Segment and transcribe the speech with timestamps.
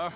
[0.00, 0.12] Oh.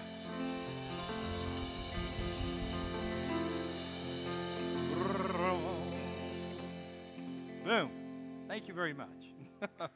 [7.64, 7.90] Boom.
[8.46, 9.08] Thank you very much.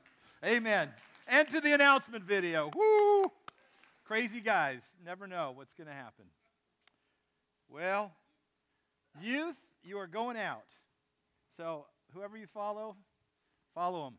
[0.45, 0.91] Amen.
[1.29, 2.69] And to the announcement video.
[2.75, 3.31] Woo!
[4.05, 4.81] Crazy guys.
[5.05, 6.25] Never know what's going to happen.
[7.69, 8.11] Well,
[9.23, 10.67] youth, you are going out.
[11.57, 12.97] So, whoever you follow,
[13.73, 14.15] follow them.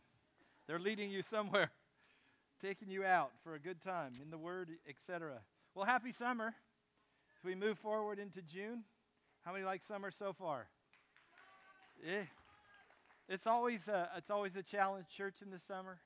[0.66, 1.72] They're leading you somewhere,
[2.62, 5.42] taking you out for a good time in the Word, etc.
[5.78, 6.48] Well, happy summer.
[6.48, 8.82] As we move forward into June,
[9.46, 10.66] how many like summer so far?
[12.04, 12.24] Yeah.
[13.30, 16.00] It's always a, it's always a challenge, church, in the summer,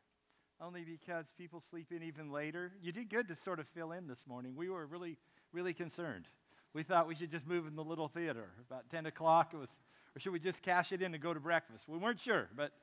[0.59, 2.73] only because people sleep in even later.
[2.81, 4.57] You did good to sort of fill in this morning.
[4.57, 5.17] We were really,
[5.53, 6.25] really concerned.
[6.73, 9.51] We thought we should just move in the little theater about 10 o'clock.
[9.53, 9.69] It was,
[10.13, 11.87] or should we just cash it in and go to breakfast?
[11.87, 12.73] We weren't sure, but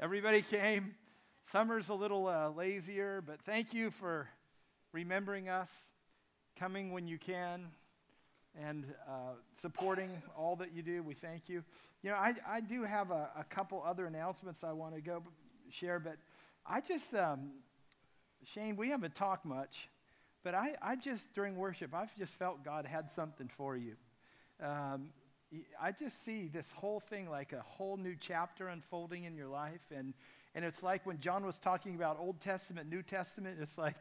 [0.00, 0.94] everybody came.
[1.52, 4.26] Summer's a little uh, lazier, but thank you for
[4.94, 5.70] remembering us,
[6.60, 7.64] coming when you can,
[8.62, 11.02] and uh, supporting all that you do.
[11.02, 11.64] We thank you.
[12.02, 15.22] You know, I, I do have a, a couple other announcements I want to go
[15.70, 16.16] share, but
[16.66, 17.52] I just, um,
[18.44, 19.88] Shane, we haven't talked much,
[20.44, 23.94] but I, I just, during worship, I've just felt God had something for you.
[24.62, 25.08] Um,
[25.80, 29.80] I just see this whole thing like a whole new chapter unfolding in your life.
[29.96, 30.12] And,
[30.54, 33.96] and it's like when John was talking about Old Testament, New Testament, it's like,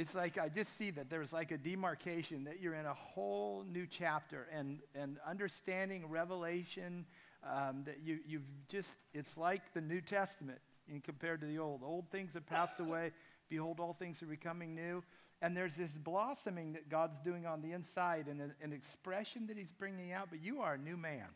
[0.00, 3.66] it's like I just see that there's like a demarcation that you're in a whole
[3.70, 7.04] new chapter and, and understanding revelation
[7.44, 11.82] um, that you, you've just, it's like the New Testament in compared to the Old.
[11.84, 13.10] Old things have passed away.
[13.50, 15.02] Behold, all things are becoming new.
[15.42, 19.58] And there's this blossoming that God's doing on the inside and an, an expression that
[19.58, 21.26] He's bringing out, but you are a new man.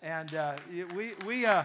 [0.00, 0.56] And uh,
[0.96, 1.64] we, we uh,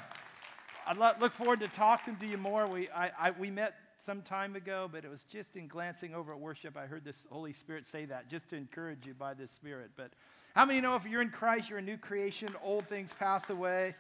[0.86, 2.68] I look forward to talking to you more.
[2.68, 3.76] We, I, I, we met
[4.06, 7.16] some time ago, but it was just in glancing over at worship, I heard this
[7.32, 9.92] Holy Spirit say that just to encourage you by this Spirit.
[9.98, 10.12] But
[10.54, 13.96] how many know if you're in Christ, you're a new creation, old things pass away?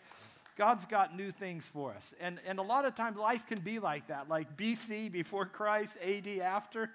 [0.58, 2.14] God's got new things for us.
[2.20, 5.98] And, and a lot of times life can be like that, like BC, before Christ,
[6.04, 6.92] AD, after.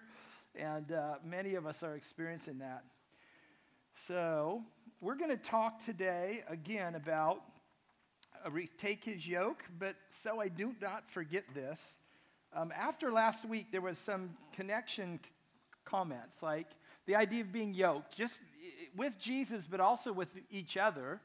[0.55, 2.85] And uh, many of us are experiencing that.
[4.07, 4.63] So,
[5.01, 7.43] we're going to talk today again about
[8.45, 11.79] uh, take his yoke, but so I do not forget this.
[12.53, 15.21] Um, after last week, there was some connection
[15.85, 16.67] comments, like
[17.07, 18.39] the idea of being yoked, just
[18.97, 21.21] with Jesus, but also with each other.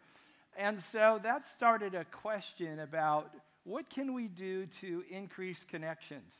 [0.56, 3.32] And so that started a question about
[3.64, 6.32] what can we do to increase connections?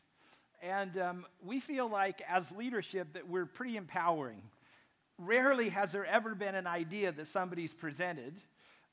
[0.62, 4.42] And um, we feel like, as leadership, that we're pretty empowering.
[5.18, 8.36] Rarely has there ever been an idea that somebody's presented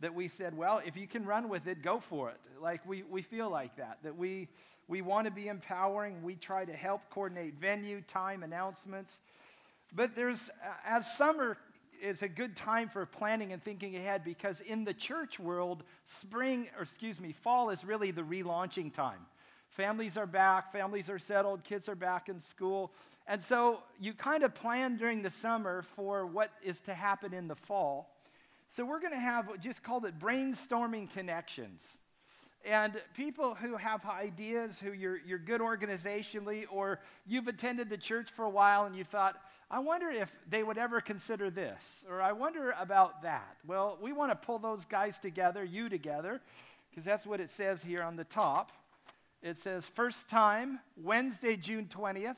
[0.02, 2.36] that we said, well, if you can run with it, go for it.
[2.60, 4.48] Like we, we feel like that, that we,
[4.88, 6.22] we want to be empowering.
[6.22, 9.20] We try to help coordinate venue, time, announcements.
[9.94, 10.50] But there's,
[10.84, 11.56] as summer
[12.02, 16.66] is a good time for planning and thinking ahead because in the church world, spring,
[16.76, 19.20] or excuse me, fall is really the relaunching time.
[19.70, 22.90] Families are back, families are settled, kids are back in school.
[23.28, 27.46] And so you kind of plan during the summer for what is to happen in
[27.46, 28.08] the fall.
[28.74, 31.82] So we're going to have just called it brainstorming connections.
[32.64, 38.30] And people who have ideas, who you're, you're good organizationally, or you've attended the church
[38.34, 39.36] for a while and you thought,
[39.70, 43.56] I wonder if they would ever consider this, or I wonder about that.
[43.66, 46.40] Well, we want to pull those guys together, you together,
[46.90, 48.72] because that's what it says here on the top.
[49.42, 52.36] It says, first time, Wednesday, June 20th,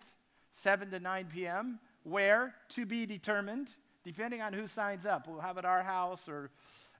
[0.52, 1.78] 7 to 9 p.m.
[2.02, 2.54] Where?
[2.70, 3.68] To be determined,
[4.04, 5.26] depending on who signs up.
[5.26, 6.50] We'll have it our house, or,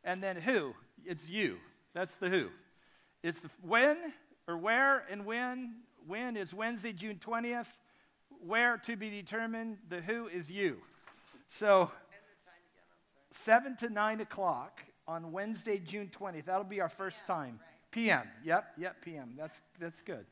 [0.03, 0.75] and then who?
[1.05, 1.59] It's you.
[1.93, 2.49] That's the who.
[3.23, 3.97] It's the when,
[4.49, 5.77] or where, and when.
[6.07, 7.69] When is Wednesday, June 20th.
[8.47, 9.79] Where to be determined.
[9.89, 10.79] The who is you.
[11.49, 11.91] So,
[13.31, 16.47] 7 to 9 o'clock on Wednesday, June 20th.
[16.47, 17.61] That'll be our first time.
[17.91, 18.29] PM.
[18.45, 19.35] Yep, yep, PM.
[19.37, 20.27] That's that's good.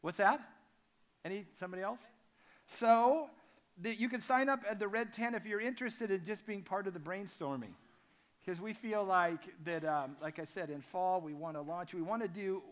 [0.00, 0.40] What's that?
[1.24, 2.00] Any somebody else?
[2.66, 3.30] So
[3.82, 6.86] you can sign up at the red tent if you're interested in just being part
[6.86, 7.74] of the brainstorming,
[8.44, 9.84] because we feel like that.
[9.84, 11.94] Um, like I said, in fall we want to launch.
[11.94, 12.62] We want to do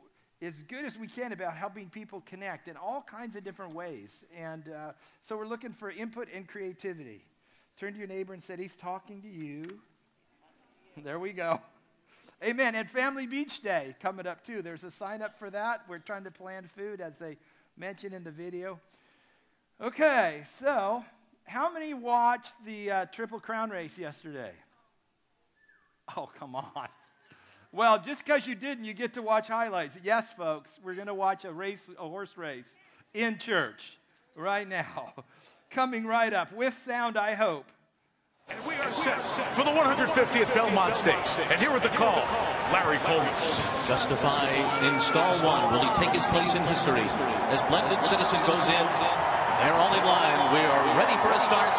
[0.42, 4.24] as good as we can about helping people connect in all kinds of different ways,
[4.36, 4.92] and uh,
[5.22, 7.24] so we're looking for input and creativity.
[7.76, 9.80] Turn to your neighbor and said, "He's talking to you."
[11.02, 11.60] There we go.
[12.42, 12.74] Amen.
[12.74, 14.62] And Family Beach Day coming up too.
[14.62, 15.82] There's a sign up for that.
[15.88, 17.36] We're trying to plan food as they
[17.76, 18.78] mentioned in the video.
[19.80, 21.04] Okay, so
[21.44, 24.52] how many watched the uh, Triple Crown race yesterday?
[26.16, 26.88] Oh, come on.
[27.72, 29.96] Well, just because you didn't, you get to watch highlights.
[30.02, 32.68] Yes, folks, we're going to watch a race, a horse race
[33.14, 33.98] in church
[34.36, 35.12] right now.
[35.74, 37.66] coming right up with sound, I hope.
[38.48, 39.20] And we are set
[39.56, 41.36] for the 150th Belmont Stakes.
[41.50, 42.22] And here with the call,
[42.70, 43.88] Larry Collmus.
[43.88, 44.52] Justify
[44.86, 45.72] in stall one.
[45.72, 47.02] Will he take his place in history?
[47.50, 49.33] As Blended Citizen goes in,
[49.64, 50.52] they're all in line.
[50.52, 51.72] We are ready for a start.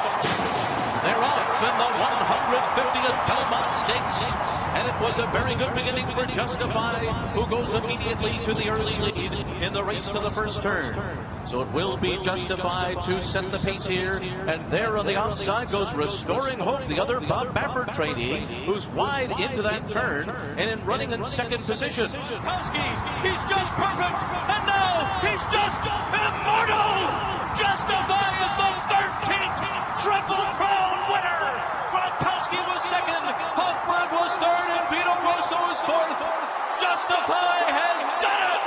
[1.06, 4.26] They're off in the 150th Belmont Stakes.
[4.74, 8.98] And it was a very good beginning for Justify, who goes immediately to the early
[8.98, 10.98] lead in the race to the first turn.
[11.46, 14.18] So it will be Justify to set the pace here.
[14.48, 19.30] And there on the outside goes Restoring Hope, the other Bob Baffert trainee, who's wide
[19.40, 20.28] into that turn
[20.58, 22.08] and in running in second position.
[22.10, 22.88] Kowski,
[23.22, 24.20] he's just perfect.
[24.50, 25.86] And now he's just
[26.18, 27.36] immortal.
[27.56, 29.64] Justify is the 13th
[30.04, 31.44] Triple Crown winner.
[31.88, 33.24] Gronkowski was second,
[33.56, 36.20] Hofburg was third, and Vino Rosso was fourth.
[36.84, 38.62] Justify has done it.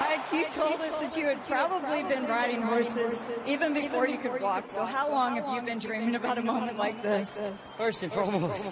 [0.00, 4.40] Mike, you told us that you had probably been riding horses even before you could
[4.40, 4.68] walk.
[4.68, 7.42] So how long have you been dreaming about a moment like this?
[7.76, 8.70] First and foremost,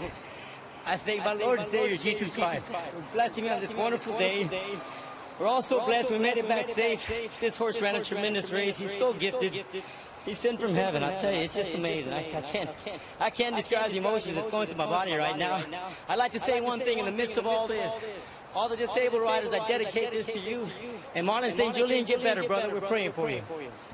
[0.86, 4.48] I thank my Lord and Savior Jesus Christ for blessing me on this wonderful day.
[5.38, 7.10] We're all so blessed we made it back safe.
[7.40, 8.78] This horse ran a tremendous race.
[8.78, 9.64] He's so gifted.
[10.24, 11.02] He's sent from heaven.
[11.02, 12.12] I tell you, it's just amazing.
[12.12, 12.70] I, I can't,
[13.18, 15.60] I can't describe the emotions that's going through my body right now.
[16.08, 18.00] I'd like to say one thing in the midst of all this.
[18.54, 20.68] All the disabled riders, I dedicate this to you.
[21.14, 21.74] And Marlon St.
[21.74, 22.72] Julien, get better, brother.
[22.72, 23.42] We're praying for you.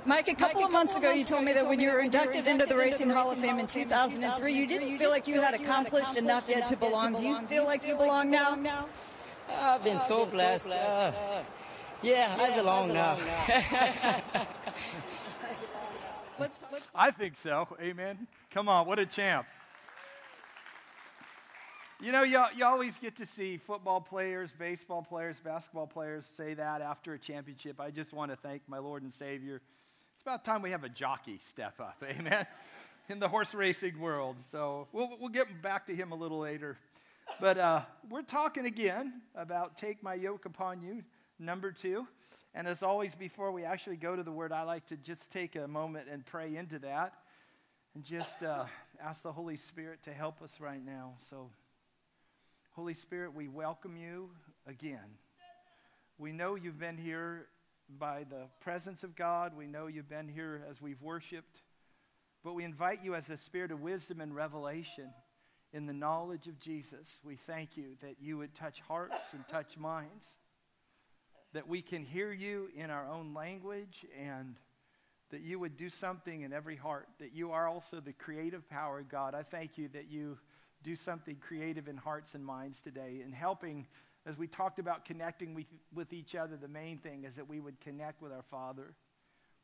[0.04, 2.66] Mike, a couple of months ago, you told me that when you were inducted into
[2.66, 6.48] the Racing Hall of Fame in 2003, you didn't feel like you had accomplished enough
[6.48, 7.14] yet to belong.
[7.14, 8.86] Do you feel like you belong now?
[9.50, 10.66] I've been so blessed.
[10.66, 11.12] Uh,
[12.02, 13.16] yeah, I belong now.
[16.38, 17.66] What's, what's, I think so.
[17.82, 18.28] Amen.
[18.52, 19.44] Come on, what a champ.
[22.00, 26.54] You know, you, you always get to see football players, baseball players, basketball players say
[26.54, 27.80] that after a championship.
[27.80, 29.56] I just want to thank my Lord and Savior.
[30.14, 32.46] It's about time we have a jockey step up, amen,
[33.08, 34.36] in the horse racing world.
[34.48, 36.78] So we'll, we'll get back to him a little later.
[37.40, 41.02] But uh, we're talking again about Take My Yoke Upon You,
[41.40, 42.06] number two.
[42.54, 45.56] And as always, before we actually go to the word, I like to just take
[45.56, 47.12] a moment and pray into that
[47.94, 48.64] and just uh,
[49.02, 51.14] ask the Holy Spirit to help us right now.
[51.30, 51.50] So,
[52.72, 54.30] Holy Spirit, we welcome you
[54.66, 55.16] again.
[56.18, 57.46] We know you've been here
[57.98, 59.56] by the presence of God.
[59.56, 61.62] We know you've been here as we've worshiped.
[62.44, 65.10] But we invite you as the spirit of wisdom and revelation
[65.72, 67.08] in the knowledge of Jesus.
[67.24, 70.24] We thank you that you would touch hearts and touch minds,
[71.52, 74.56] that we can hear you in our own language, and
[75.30, 79.02] that you would do something in every heart, that you are also the creative power,
[79.02, 79.34] God.
[79.34, 80.38] I thank you that you
[80.82, 83.86] do something creative in hearts and minds today and helping,
[84.26, 87.60] as we talked about connecting with, with each other, the main thing is that we
[87.60, 88.94] would connect with our Father,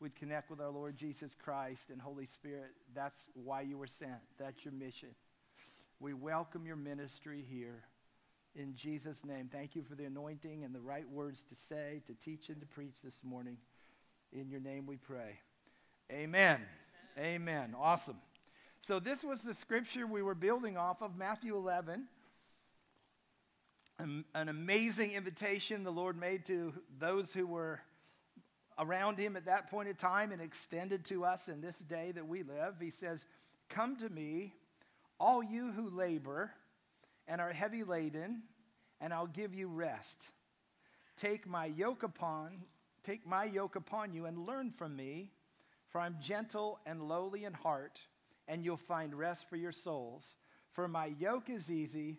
[0.00, 2.72] would connect with our Lord Jesus Christ and Holy Spirit.
[2.94, 5.10] That's why you were sent, that's your mission.
[6.00, 7.84] We welcome your ministry here.
[8.56, 12.14] In Jesus' name, thank you for the anointing and the right words to say, to
[12.24, 13.56] teach, and to preach this morning.
[14.32, 15.38] In your name we pray.
[16.10, 16.60] Amen.
[17.18, 17.34] Amen.
[17.34, 17.74] Amen.
[17.78, 18.16] Awesome.
[18.82, 22.04] So, this was the scripture we were building off of, Matthew 11.
[23.98, 27.80] An, an amazing invitation the Lord made to those who were
[28.78, 32.26] around him at that point in time and extended to us in this day that
[32.26, 32.74] we live.
[32.80, 33.24] He says,
[33.68, 34.52] Come to me,
[35.18, 36.52] all you who labor
[37.26, 38.42] and are heavy laden,
[39.00, 40.18] and I'll give you rest.
[41.16, 42.62] Take my yoke upon,
[43.04, 45.30] take my yoke upon you and learn from me,
[45.90, 48.00] for I'm gentle and lowly in heart,
[48.48, 50.24] and you'll find rest for your souls.
[50.72, 52.18] For my yoke is easy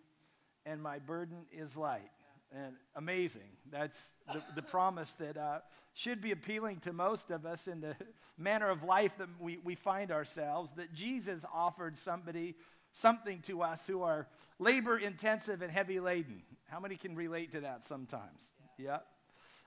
[0.64, 2.10] and my burden is light.
[2.52, 3.50] And amazing.
[3.70, 5.58] That's the, the promise that uh,
[5.94, 7.96] should be appealing to most of us in the
[8.38, 12.54] manner of life that we, we find ourselves, that Jesus offered somebody
[12.96, 14.26] something to us who are
[14.58, 16.42] labor intensive and heavy laden.
[16.68, 18.40] How many can relate to that sometimes?
[18.78, 18.84] Yeah.
[18.84, 18.98] yeah.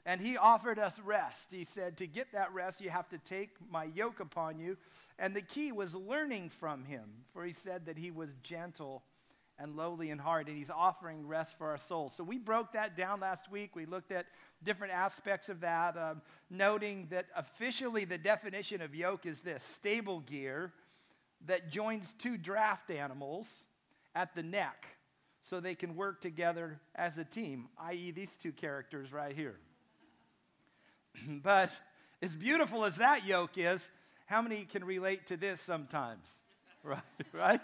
[0.06, 1.50] And he offered us rest.
[1.52, 4.78] He said, To get that rest, you have to take my yoke upon you.
[5.20, 9.04] And the key was learning from him, for he said that he was gentle
[9.60, 12.14] and lowly in heart, and he's offering rest for our souls.
[12.16, 13.76] So we broke that down last week.
[13.76, 14.26] We looked at
[14.64, 20.22] different aspects of that, um, noting that officially the definition of yoke is this stable
[20.22, 20.72] gear
[21.46, 23.48] that joins two draft animals
[24.16, 24.86] at the neck
[25.44, 29.56] so they can work together as a team, i.e., these two characters right here.
[31.28, 31.72] but
[32.22, 33.82] as beautiful as that yoke is,
[34.26, 36.26] how many can relate to this sometimes?
[36.84, 37.02] right?
[37.34, 37.62] right?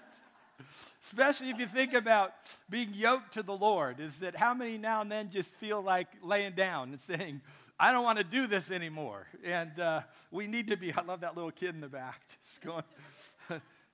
[1.04, 2.32] Especially if you think about
[2.70, 6.08] being yoked to the Lord, is that how many now and then just feel like
[6.24, 7.42] laying down and saying,
[7.80, 9.28] I don't want to do this anymore.
[9.44, 10.02] And uh,
[10.32, 12.84] we need to be, I love that little kid in the back just going.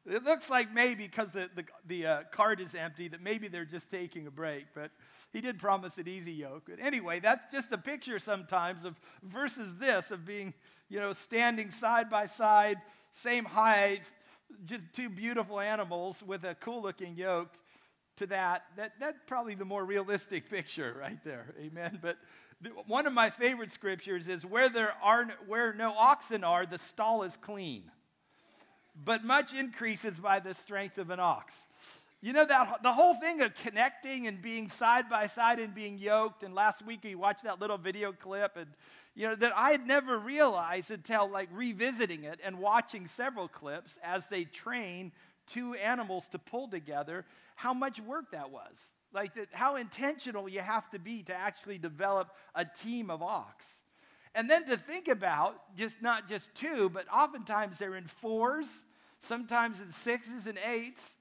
[0.05, 3.65] It looks like maybe because the, the, the uh, cart is empty that maybe they're
[3.65, 4.91] just taking a break, but
[5.31, 6.63] he did promise an easy yoke.
[6.69, 10.53] But anyway, that's just a picture sometimes of versus this of being,
[10.89, 12.77] you know, standing side by side,
[13.11, 14.01] same height,
[14.65, 17.49] just two beautiful animals with a cool looking yoke
[18.17, 18.63] to that.
[18.77, 21.53] that that's probably the more realistic picture right there.
[21.59, 21.99] Amen.
[22.01, 22.17] But
[22.85, 27.23] one of my favorite scriptures is where there are where no oxen are, the stall
[27.23, 27.83] is clean.
[29.03, 31.59] But much increases by the strength of an ox.
[32.23, 35.97] You know that the whole thing of connecting and being side by side and being
[35.97, 36.43] yoked.
[36.43, 38.67] And last week we watched that little video clip, and
[39.15, 43.97] you know that I had never realized until like revisiting it and watching several clips
[44.03, 45.11] as they train
[45.47, 48.75] two animals to pull together, how much work that was.
[49.13, 53.65] Like that, how intentional you have to be to actually develop a team of ox.
[54.33, 58.85] And then to think about just not just two, but oftentimes they're in fours,
[59.21, 61.15] sometimes in sixes and eights.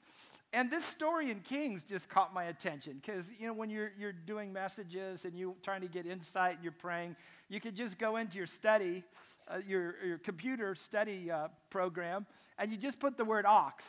[0.52, 4.12] And this story in Kings just caught my attention because, you know, when you're, you're
[4.12, 7.14] doing messages and you're trying to get insight and you're praying,
[7.48, 9.04] you could just go into your study,
[9.48, 12.26] uh, your, your computer study uh, program,
[12.58, 13.84] and you just put the word ox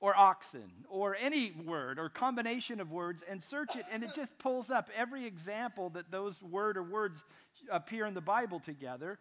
[0.00, 4.36] or oxen or any word or combination of words and search it, and it just
[4.38, 7.22] pulls up every example that those word or words
[7.70, 9.18] appear in the Bible together.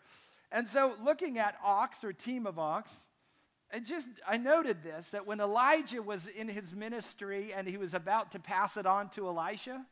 [0.51, 2.89] And so, looking at ox or team of ox,
[3.71, 7.93] and just I noted this that when Elijah was in his ministry and he was
[7.93, 9.85] about to pass it on to Elisha,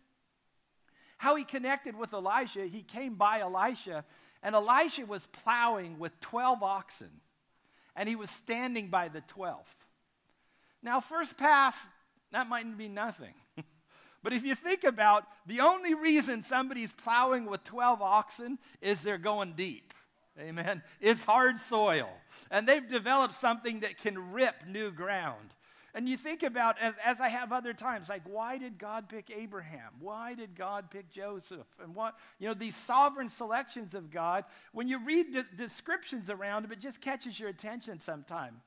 [1.18, 4.06] how he connected with Elisha, he came by Elisha,
[4.44, 7.10] and Elisha was plowing with 12 oxen,
[7.96, 9.66] and he was standing by the 12th.
[10.84, 11.88] Now, first pass,
[12.32, 13.34] that might be nothing.
[14.24, 19.18] but if you think about the only reason somebody's plowing with 12 oxen is they're
[19.18, 19.94] going deep.
[20.40, 20.84] Amen.
[21.02, 22.10] It's hard soil.
[22.52, 25.54] And they've developed something that can rip new ground.
[25.94, 29.32] And you think about, as, as, I have other times, like, why did God pick
[29.36, 29.94] Abraham?
[30.00, 31.66] Why did God pick Joseph?
[31.82, 36.64] And what, you know, these sovereign selections of God, when you read de- descriptions around
[36.64, 38.62] them, it just catches your attention sometime.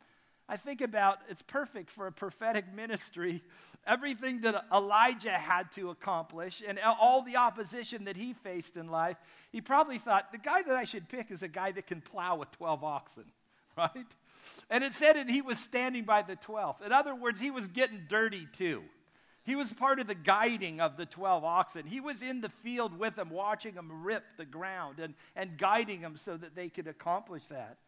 [0.49, 3.45] I think about it's perfect for a prophetic ministry.
[3.87, 9.17] Everything that Elijah had to accomplish and all the opposition that he faced in life,
[9.51, 12.37] he probably thought, the guy that I should pick is a guy that can plow
[12.37, 13.25] with 12 oxen,
[13.77, 14.07] right?
[14.69, 16.83] And it said that he was standing by the 12th.
[16.85, 18.83] In other words, he was getting dirty too.
[19.45, 21.87] He was part of the guiding of the 12 oxen.
[21.87, 26.03] He was in the field with them, watching them rip the ground and, and guiding
[26.03, 27.79] them so that they could accomplish that.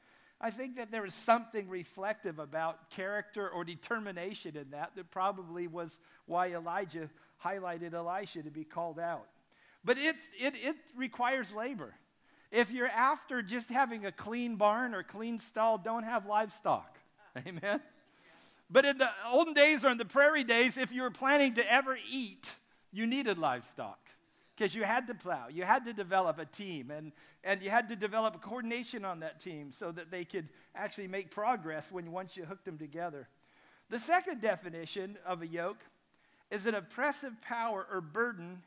[0.41, 5.69] I think that there is something reflective about character or determination in that that probably
[5.69, 7.09] was why Elijah
[7.45, 9.29] highlighted Elisha to be called out.
[9.85, 11.95] But it's, it, it requires labor.
[12.51, 16.99] If you're after just having a clean barn or clean stall, don't have livestock.
[17.47, 17.81] Amen?
[18.71, 21.73] But in the olden days or in the prairie days, if you were planning to
[21.73, 22.51] ever eat,
[22.93, 23.99] you needed livestock
[24.57, 25.49] because you had to plow.
[25.49, 27.13] You had to develop a team, and,
[27.43, 31.09] and you had to develop a coordination on that team so that they could actually
[31.09, 33.29] make progress when once you hooked them together.
[33.91, 35.81] The second definition of a yoke
[36.51, 38.63] is an oppressive power or burden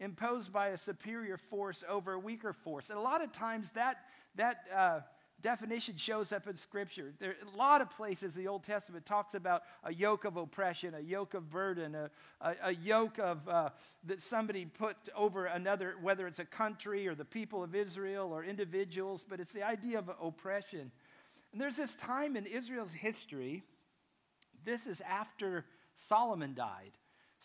[0.00, 2.90] imposed by a superior force over a weaker force.
[2.90, 3.98] And a lot of times that,
[4.36, 5.00] that uh,
[5.42, 7.12] definition shows up in Scripture.
[7.18, 11.00] There a lot of places the Old Testament talks about a yoke of oppression, a
[11.00, 13.70] yoke of burden, a, a, a yoke of uh,
[14.04, 18.44] that somebody put over another, whether it's a country or the people of Israel or
[18.44, 20.90] individuals, but it's the idea of oppression.
[21.52, 23.62] And there's this time in Israel's history,
[24.64, 25.64] this is after
[26.08, 26.92] Solomon died.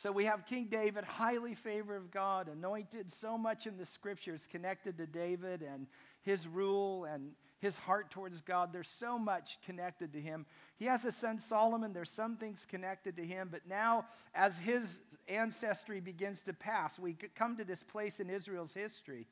[0.04, 4.46] So we have King David, highly favored of God, anointed so much in the scriptures
[4.52, 5.88] connected to David and
[6.24, 7.32] his rule and
[7.62, 8.74] his heart towards God.
[8.74, 10.46] There's so much connected to him.
[10.76, 11.94] He has a son, Solomon.
[11.94, 13.48] There's some things connected to him.
[13.50, 14.06] But now,
[14.36, 19.26] as his ancestry begins to pass, we come to this place in Israel's history.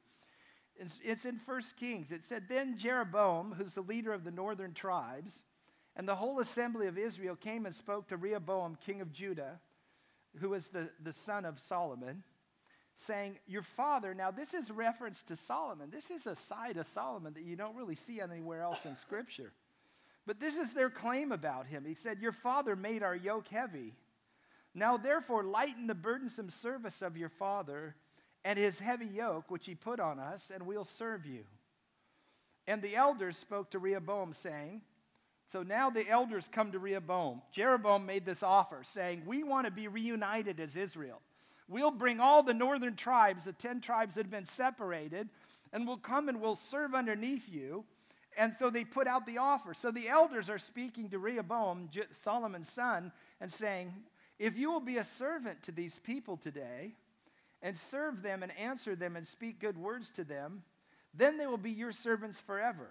[1.04, 2.13] It's, in 1 Kings.
[2.13, 5.34] It said, Then Jeroboam, who's the leader of the northern tribes,
[5.98, 9.60] and the whole assembly of Israel came and spoke to Rehoboam, king of Judah,
[10.40, 12.24] who was the, the son of Solomon
[12.96, 15.90] saying, Your father, now this is reference to Solomon.
[15.92, 19.52] This is a side of Solomon that you don't really see anywhere else in Scripture.
[20.26, 21.84] But this is their claim about him.
[21.86, 23.94] He said, Your father made our yoke heavy.
[24.74, 27.96] Now therefore lighten the burdensome service of your father
[28.46, 31.44] and his heavy yoke which he put on us, and we'll serve you.
[32.68, 34.82] And the elders spoke to Rehoboam, saying,
[35.51, 37.41] So now the elders come to Rehoboam.
[37.51, 41.20] Jeroboam made this offer, saying, We want to be reunited as Israel.
[41.67, 45.29] We'll bring all the northern tribes, the 10 tribes that have been separated,
[45.74, 47.84] and we'll come and we'll serve underneath you.
[48.38, 49.74] And so they put out the offer.
[49.74, 51.89] So the elders are speaking to Rehoboam,
[52.24, 53.93] Solomon's son, and saying,
[54.39, 56.93] If you will be a servant to these people today,
[57.62, 60.63] and serve them and answer them and speak good words to them,
[61.13, 62.89] then they will be your servants forever.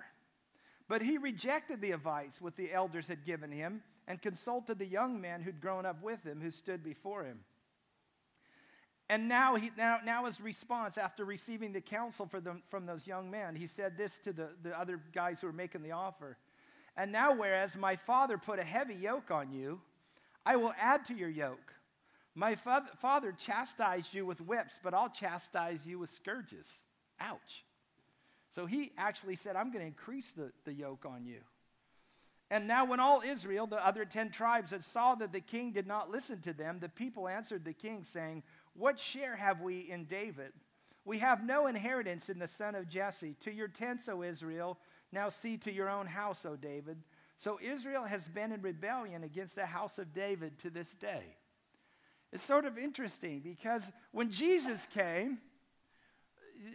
[0.91, 5.21] But he rejected the advice which the elders had given him and consulted the young
[5.21, 7.39] man who'd grown up with him, who stood before him.
[9.09, 13.31] And now, he, now, now his response after receiving the counsel them, from those young
[13.31, 16.37] men, he said this to the, the other guys who were making the offer.
[16.97, 19.81] And now, whereas my father put a heavy yoke on you,
[20.45, 21.73] I will add to your yoke.
[22.35, 26.67] My fa- father chastised you with whips, but I'll chastise you with scourges.
[27.21, 27.65] Ouch.
[28.55, 31.41] So he actually said, I'm going to increase the, the yoke on you.
[32.51, 35.87] And now, when all Israel, the other 10 tribes, had saw that the king did
[35.87, 38.43] not listen to them, the people answered the king, saying,
[38.75, 40.53] What share have we in David?
[41.05, 43.37] We have no inheritance in the son of Jesse.
[43.41, 44.79] To your tents, O Israel,
[45.13, 46.99] now see to your own house, O David.
[47.39, 51.37] So Israel has been in rebellion against the house of David to this day.
[52.33, 55.39] It's sort of interesting because when Jesus came,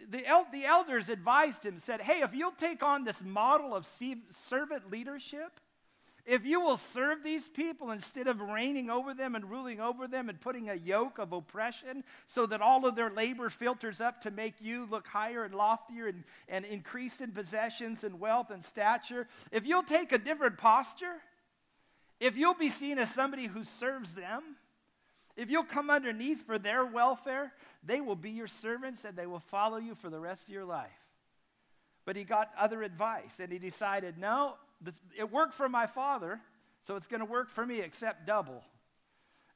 [0.08, 3.86] the, el- the elders advised him, said, Hey, if you'll take on this model of
[4.30, 5.60] servant leadership,
[6.26, 10.28] if you will serve these people instead of reigning over them and ruling over them
[10.28, 14.32] and putting a yoke of oppression so that all of their labor filters up to
[14.32, 19.28] make you look higher and loftier and, and increase in possessions and wealth and stature,
[19.52, 21.22] if you'll take a different posture,
[22.18, 24.42] if you'll be seen as somebody who serves them,
[25.36, 27.52] if you'll come underneath for their welfare,
[27.86, 30.64] they will be your servants and they will follow you for the rest of your
[30.64, 30.90] life.
[32.04, 36.40] But he got other advice and he decided, no, this, it worked for my father,
[36.86, 38.62] so it's going to work for me except double.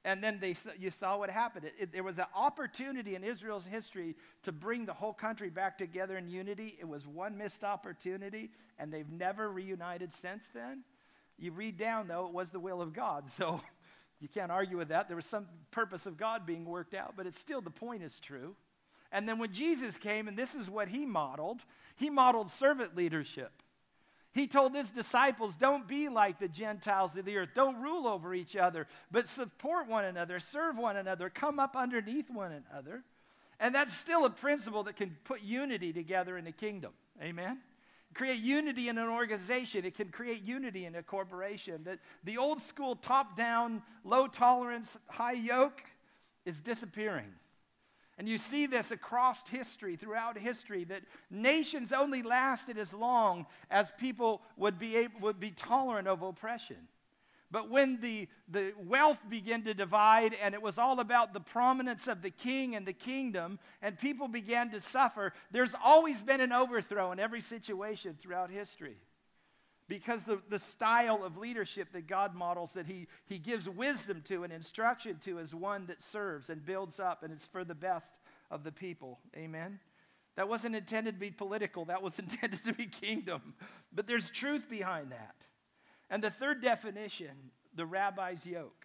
[0.04, 1.66] And then they, you saw what happened.
[1.66, 5.76] It, it, there was an opportunity in Israel's history to bring the whole country back
[5.76, 6.76] together in unity.
[6.80, 10.84] It was one missed opportunity, and they've never reunited since then.
[11.38, 13.24] You read down, though, it was the will of God.
[13.36, 13.60] So
[14.20, 15.08] you can't argue with that.
[15.08, 18.20] There was some purpose of God being worked out, but it's still the point is
[18.20, 18.54] true.
[19.12, 21.62] And then when Jesus came, and this is what he modeled,
[21.96, 23.50] he modeled servant leadership.
[24.32, 27.48] He told his disciples, Don't be like the Gentiles of the earth.
[27.54, 32.30] Don't rule over each other, but support one another, serve one another, come up underneath
[32.30, 33.02] one another.
[33.58, 36.92] And that's still a principle that can put unity together in the kingdom.
[37.20, 37.58] Amen?
[38.14, 39.84] Create unity in an organization.
[39.84, 41.82] It can create unity in a corporation.
[41.84, 45.82] The, the old school top down, low tolerance, high yoke
[46.44, 47.32] is disappearing.
[48.18, 53.90] And you see this across history, throughout history, that nations only lasted as long as
[53.98, 56.76] people would be, able, would be tolerant of oppression.
[57.50, 62.06] But when the, the wealth began to divide and it was all about the prominence
[62.06, 66.52] of the king and the kingdom, and people began to suffer, there's always been an
[66.52, 68.96] overthrow in every situation throughout history.
[69.88, 74.44] Because the, the style of leadership that God models, that he, he gives wisdom to
[74.44, 78.12] and instruction to, is one that serves and builds up, and it's for the best
[78.52, 79.18] of the people.
[79.36, 79.80] Amen?
[80.36, 83.54] That wasn't intended to be political, that was intended to be kingdom.
[83.92, 85.34] But there's truth behind that.
[86.10, 87.30] And the third definition,
[87.74, 88.84] the rabbi's yoke.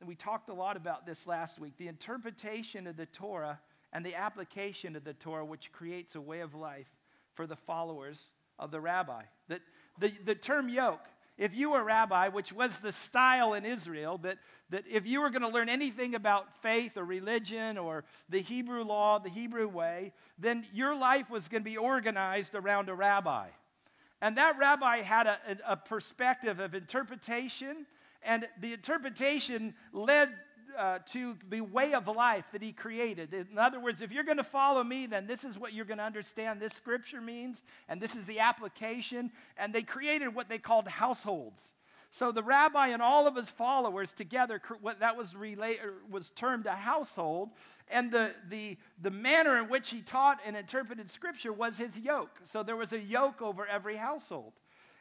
[0.00, 3.58] And we talked a lot about this last week the interpretation of the Torah
[3.92, 6.88] and the application of the Torah, which creates a way of life
[7.34, 8.18] for the followers
[8.58, 9.22] of the rabbi.
[9.48, 9.62] That
[9.98, 11.00] the, the term yoke,
[11.38, 14.38] if you were a rabbi, which was the style in Israel, that,
[14.70, 18.84] that if you were going to learn anything about faith or religion or the Hebrew
[18.84, 23.48] law, the Hebrew way, then your life was going to be organized around a rabbi.
[24.26, 27.86] And that rabbi had a, a, perspective of interpretation,
[28.24, 30.30] and the interpretation led
[30.76, 33.32] uh, to the way of life that he created.
[33.32, 35.98] In other words, if you're going to follow me, then this is what you're going
[35.98, 39.30] to understand this scripture means, and this is the application.
[39.56, 41.62] And they created what they called households.
[42.10, 46.30] So the rabbi and all of his followers together, what that was, relate, er, was
[46.30, 47.50] termed a household,
[47.88, 52.40] and the, the, the manner in which he taught and interpreted Scripture was his yoke.
[52.44, 54.52] So there was a yoke over every household.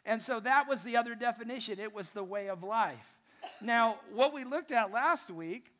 [0.05, 3.15] And so that was the other definition it was the way of life.
[3.61, 5.71] Now, what we looked at last week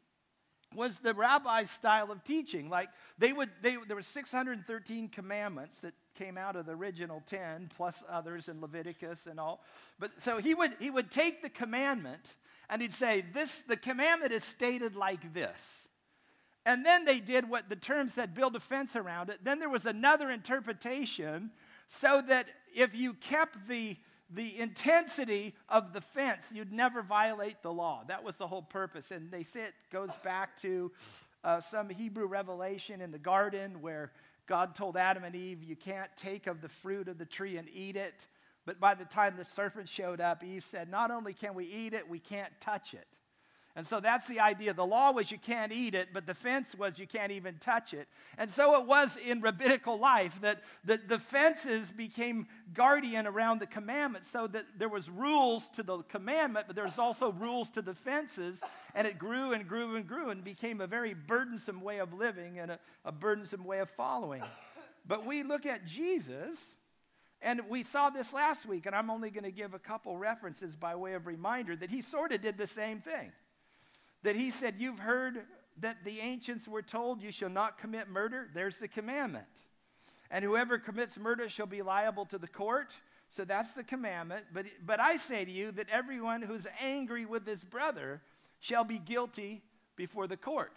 [0.74, 2.70] was the rabbi's style of teaching.
[2.70, 7.72] Like they would, they, there were 613 commandments that came out of the original 10,
[7.76, 9.62] plus others in Leviticus and all.
[10.00, 12.36] But so he would, he would take the commandment
[12.70, 15.88] and he'd say, this, the commandment is stated like this.
[16.66, 19.40] And then they did what the term said build a fence around it.
[19.44, 21.52] Then there was another interpretation
[21.90, 23.98] so that if you kept the,
[24.30, 26.48] the intensity of the fence.
[26.52, 28.04] You'd never violate the law.
[28.08, 29.12] That was the whole purpose.
[29.12, 30.92] And they say it goes back to
[31.44, 34.12] uh, some Hebrew revelation in the garden where
[34.48, 37.68] God told Adam and Eve, You can't take of the fruit of the tree and
[37.74, 38.28] eat it.
[38.66, 41.94] But by the time the serpent showed up, Eve said, Not only can we eat
[41.94, 43.08] it, we can't touch it.
[43.78, 44.74] And so that's the idea.
[44.74, 47.94] The law was you can't eat it, but the fence was you can't even touch
[47.94, 48.08] it.
[48.38, 53.68] And so it was in rabbinical life that the, the fences became guardian around the
[53.68, 57.82] commandment so that there was rules to the commandment, but there was also rules to
[57.82, 58.62] the fences.
[58.96, 62.58] And it grew and grew and grew and became a very burdensome way of living
[62.58, 64.42] and a, a burdensome way of following.
[65.06, 66.60] But we look at Jesus,
[67.42, 70.76] and we saw this last week, and I'm only going to give a couple references
[70.76, 73.32] by way of reminder that he sort of did the same thing
[74.26, 75.46] that he said, You've heard
[75.80, 78.50] that the ancients were told, You shall not commit murder.
[78.54, 79.46] There's the commandment.
[80.30, 82.92] And whoever commits murder shall be liable to the court.
[83.30, 84.46] So that's the commandment.
[84.54, 88.22] But, but I say to you that everyone who's angry with his brother
[88.60, 89.62] shall be guilty
[89.96, 90.76] before the court.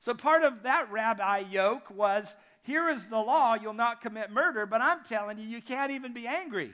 [0.00, 4.66] So part of that rabbi yoke was here is the law, you'll not commit murder,
[4.66, 6.72] but I'm telling you, you can't even be angry.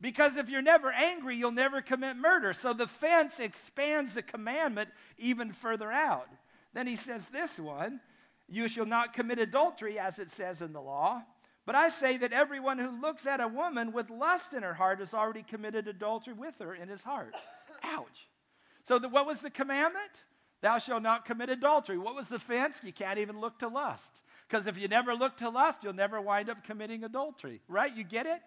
[0.00, 2.52] Because if you're never angry, you'll never commit murder.
[2.52, 6.28] So the fence expands the commandment even further out.
[6.72, 8.00] Then he says this one
[8.48, 11.22] You shall not commit adultery, as it says in the law.
[11.66, 15.00] But I say that everyone who looks at a woman with lust in her heart
[15.00, 17.34] has already committed adultery with her in his heart.
[17.82, 18.28] Ouch.
[18.88, 20.24] So, the, what was the commandment?
[20.62, 21.98] Thou shalt not commit adultery.
[21.98, 22.80] What was the fence?
[22.82, 24.10] You can't even look to lust.
[24.48, 27.94] Because if you never look to lust, you'll never wind up committing adultery, right?
[27.94, 28.40] You get it?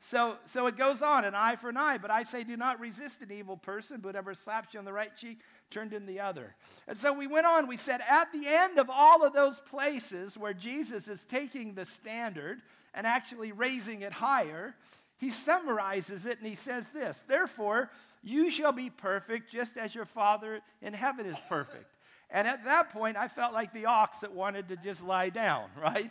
[0.00, 1.98] So, so it goes on, an eye for an eye.
[1.98, 4.92] But I say, do not resist an evil person, but whoever slaps you on the
[4.92, 5.40] right cheek,
[5.72, 6.54] turn in the other.
[6.86, 7.66] And so we went on.
[7.66, 11.84] We said, at the end of all of those places where Jesus is taking the
[11.84, 12.62] standard
[12.94, 14.76] and actually raising it higher,
[15.16, 17.90] he summarizes it and he says this Therefore,
[18.24, 21.94] you shall be perfect just as your Father in heaven is perfect.
[22.30, 25.68] And at that point, I felt like the ox that wanted to just lie down,
[25.80, 26.10] right?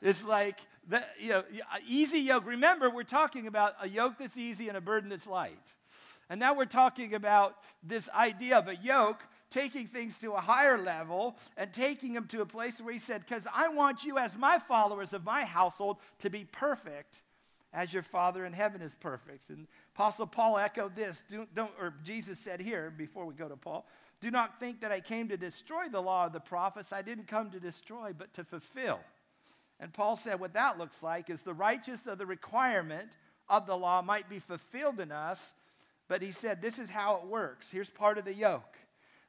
[0.00, 2.46] It's like, the, you know, uh, easy yoke.
[2.46, 5.58] Remember, we're talking about a yoke that's easy and a burden that's light.
[6.30, 10.78] And now we're talking about this idea of a yoke taking things to a higher
[10.78, 14.36] level and taking them to a place where he said, Because I want you, as
[14.36, 17.16] my followers of my household, to be perfect
[17.72, 19.50] as your Father in heaven is perfect.
[19.50, 19.66] And
[19.98, 23.84] Apostle Paul echoed this, do, not or Jesus said here, before we go to Paul,
[24.20, 26.92] do not think that I came to destroy the law of the prophets.
[26.92, 29.00] I didn't come to destroy, but to fulfill.
[29.80, 33.10] And Paul said what that looks like is the righteous of the requirement
[33.48, 35.52] of the law might be fulfilled in us.
[36.06, 37.66] But he said this is how it works.
[37.68, 38.76] Here's part of the yoke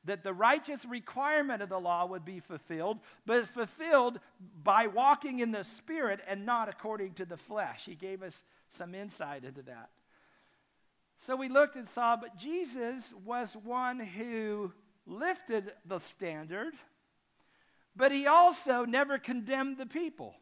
[0.05, 4.19] that the righteous requirement of the law would be fulfilled, but fulfilled
[4.63, 7.81] by walking in the Spirit and not according to the flesh.
[7.87, 9.89] He gave us some insight into that.
[11.19, 14.71] So we looked and saw, but Jesus was one who
[15.05, 16.73] lifted the standard
[17.99, 20.33] but he also never condemned the people.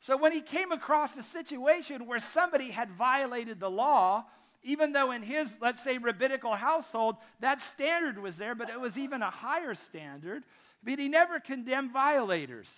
[0.00, 4.26] So when he came across a situation where somebody had violated the law,
[4.62, 8.98] even though in his, let's say, rabbinical household, that standard was there, but it was
[8.98, 10.44] even a higher standard,
[10.82, 12.68] but he never condemned violators.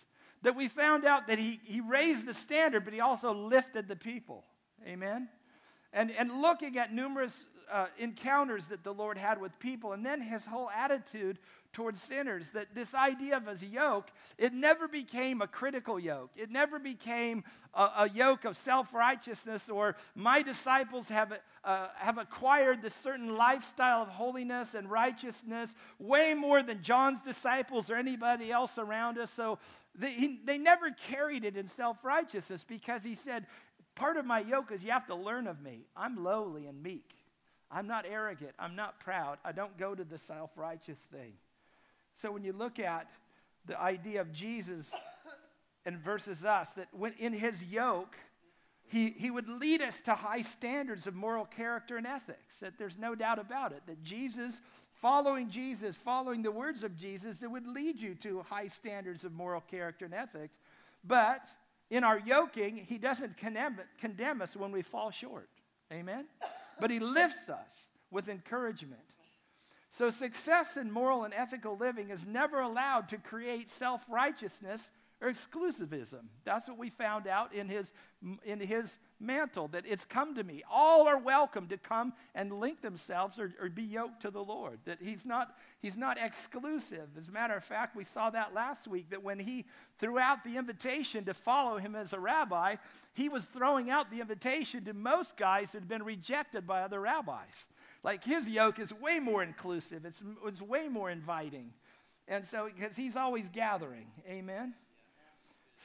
[0.43, 3.97] That we found out that he, he raised the standard, but he also lifted the
[3.97, 4.45] people.
[4.87, 5.29] Amen?
[5.95, 10.21] And, and looking at numerous uh, encounters that the Lord had with people, and then
[10.21, 11.39] his whole attitude
[11.73, 12.51] towards sinners.
[12.51, 16.31] That this idea of a yoke, it never became a critical yoke.
[16.37, 21.33] It never became a, a yoke of self righteousness or my disciples have,
[21.65, 27.91] uh, have acquired this certain lifestyle of holiness and righteousness way more than John's disciples
[27.91, 29.31] or anybody else around us.
[29.31, 29.59] So
[29.97, 33.47] they, he, they never carried it in self righteousness because he said,
[33.95, 35.87] Part of my yoke is you have to learn of me.
[35.97, 37.11] I'm lowly and meek.
[37.71, 38.53] I'm not arrogant.
[38.59, 39.39] I'm not proud.
[39.45, 41.33] I don't go to the self righteous thing.
[42.17, 43.09] So when you look at
[43.67, 44.87] the idea of Jesus
[45.85, 48.17] and versus us, that when in his yoke,
[48.87, 52.99] he, he would lead us to high standards of moral character and ethics, that there's
[52.99, 54.61] no doubt about it, that Jesus,
[55.01, 59.33] following Jesus, following the words of Jesus, that would lead you to high standards of
[59.33, 60.57] moral character and ethics.
[61.03, 61.47] But
[61.95, 65.49] in our yoking, he doesn't condemn, us when we fall short.
[65.93, 66.27] Amen?
[66.81, 69.01] But he lifts us with encouragement.
[69.91, 74.91] So, success in moral and ethical living is never allowed to create self righteousness
[75.25, 76.21] or exclusivism.
[76.45, 77.93] That's what we found out in his,
[78.45, 80.63] in his mantle, that it's come to me.
[80.71, 84.81] All are welcome to come and link themselves or, or be yoked to the Lord.
[84.85, 87.09] That he's not, he's not exclusive.
[87.19, 89.65] As a matter of fact, we saw that last week, that when he
[89.99, 92.77] threw out the invitation to follow him as a rabbi,
[93.15, 97.01] he was throwing out the invitation to most guys that had been rejected by other
[97.01, 97.65] rabbis.
[98.03, 101.73] Like his yoke is way more inclusive, it's, it's way more inviting.
[102.29, 104.07] And so, because he's always gathering.
[104.29, 104.75] Amen?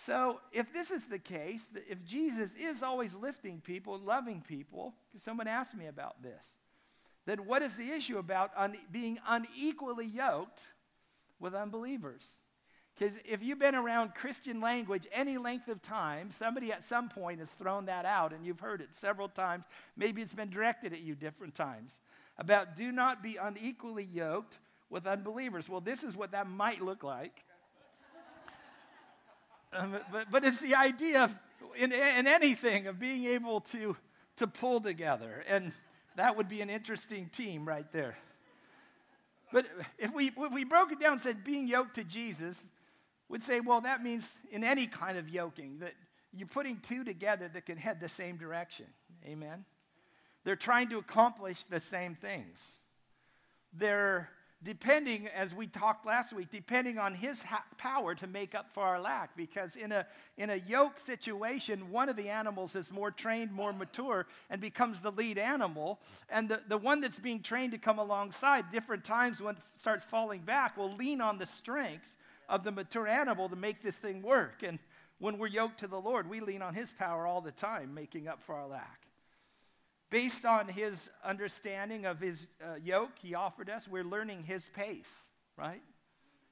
[0.05, 5.47] So, if this is the case, if Jesus is always lifting people, loving people, someone
[5.47, 6.41] asked me about this,
[7.25, 10.59] then what is the issue about un- being unequally yoked
[11.39, 12.23] with unbelievers?
[12.97, 17.39] Because if you've been around Christian language any length of time, somebody at some point
[17.39, 19.65] has thrown that out and you've heard it several times.
[19.95, 21.91] Maybe it's been directed at you different times
[22.37, 24.57] about do not be unequally yoked
[24.89, 25.69] with unbelievers.
[25.69, 27.43] Well, this is what that might look like.
[29.71, 31.35] Um, but, but it's the idea of,
[31.77, 33.95] in, in anything of being able to,
[34.37, 35.43] to pull together.
[35.47, 35.71] And
[36.15, 38.15] that would be an interesting team right there.
[39.51, 39.65] But
[39.97, 42.63] if we, if we broke it down and said being yoked to Jesus,
[43.29, 45.93] would say, well, that means in any kind of yoking, that
[46.33, 48.85] you're putting two together that can head the same direction.
[49.25, 49.65] Amen?
[50.43, 52.57] They're trying to accomplish the same things.
[53.73, 54.29] They're
[54.63, 58.83] depending, as we talked last week, depending on his ha- power to make up for
[58.83, 59.35] our lack.
[59.37, 60.05] Because in a,
[60.37, 64.99] in a yoke situation, one of the animals is more trained, more mature, and becomes
[64.99, 65.99] the lead animal.
[66.29, 70.03] And the, the one that's being trained to come alongside, different times when it starts
[70.05, 72.05] falling back, will lean on the strength
[72.49, 74.63] of the mature animal to make this thing work.
[74.63, 74.79] And
[75.19, 78.27] when we're yoked to the Lord, we lean on his power all the time, making
[78.27, 79.08] up for our lack.
[80.09, 85.11] Based on his understanding of his uh, yoke he offered us, we're learning his pace,
[85.55, 85.81] right?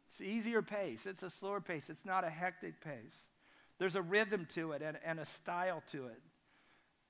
[0.10, 3.22] It's easier pace, it's a slower pace, it's not a hectic pace.
[3.80, 6.22] There's a rhythm to it and, and a style to it.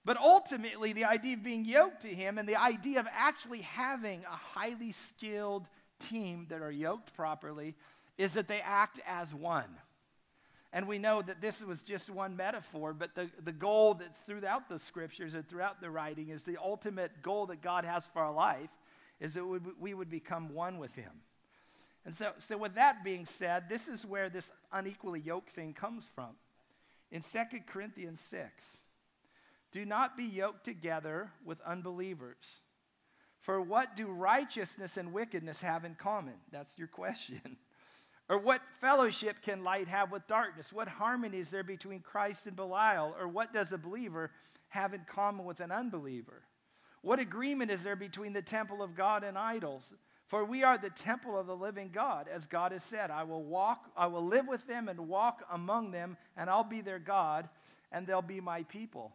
[0.05, 4.23] But ultimately, the idea of being yoked to him and the idea of actually having
[4.23, 5.67] a highly skilled
[6.09, 7.75] team that are yoked properly
[8.17, 9.65] is that they act as one.
[10.73, 14.67] And we know that this was just one metaphor, but the, the goal that's throughout
[14.67, 18.33] the scriptures and throughout the writing is the ultimate goal that God has for our
[18.33, 18.69] life
[19.19, 19.45] is that
[19.79, 21.11] we would become one with Him.
[22.05, 26.05] And so, so, with that being said, this is where this unequally yoked thing comes
[26.15, 26.35] from.
[27.11, 28.49] In 2 Corinthians 6,
[29.71, 32.37] do not be yoked together with unbelievers.
[33.41, 36.33] For what do righteousness and wickedness have in common?
[36.51, 37.57] That's your question.
[38.29, 40.71] Or what fellowship can light have with darkness?
[40.71, 43.15] What harmony is there between Christ and Belial?
[43.19, 44.31] Or what does a believer
[44.69, 46.43] have in common with an unbeliever?
[47.01, 49.83] What agreement is there between the temple of God and idols?
[50.27, 53.43] For we are the temple of the living God, as God has said, I will
[53.43, 57.47] walk, I will live with them and walk among them, and I'll be their God,
[57.93, 59.13] and they'll be my people.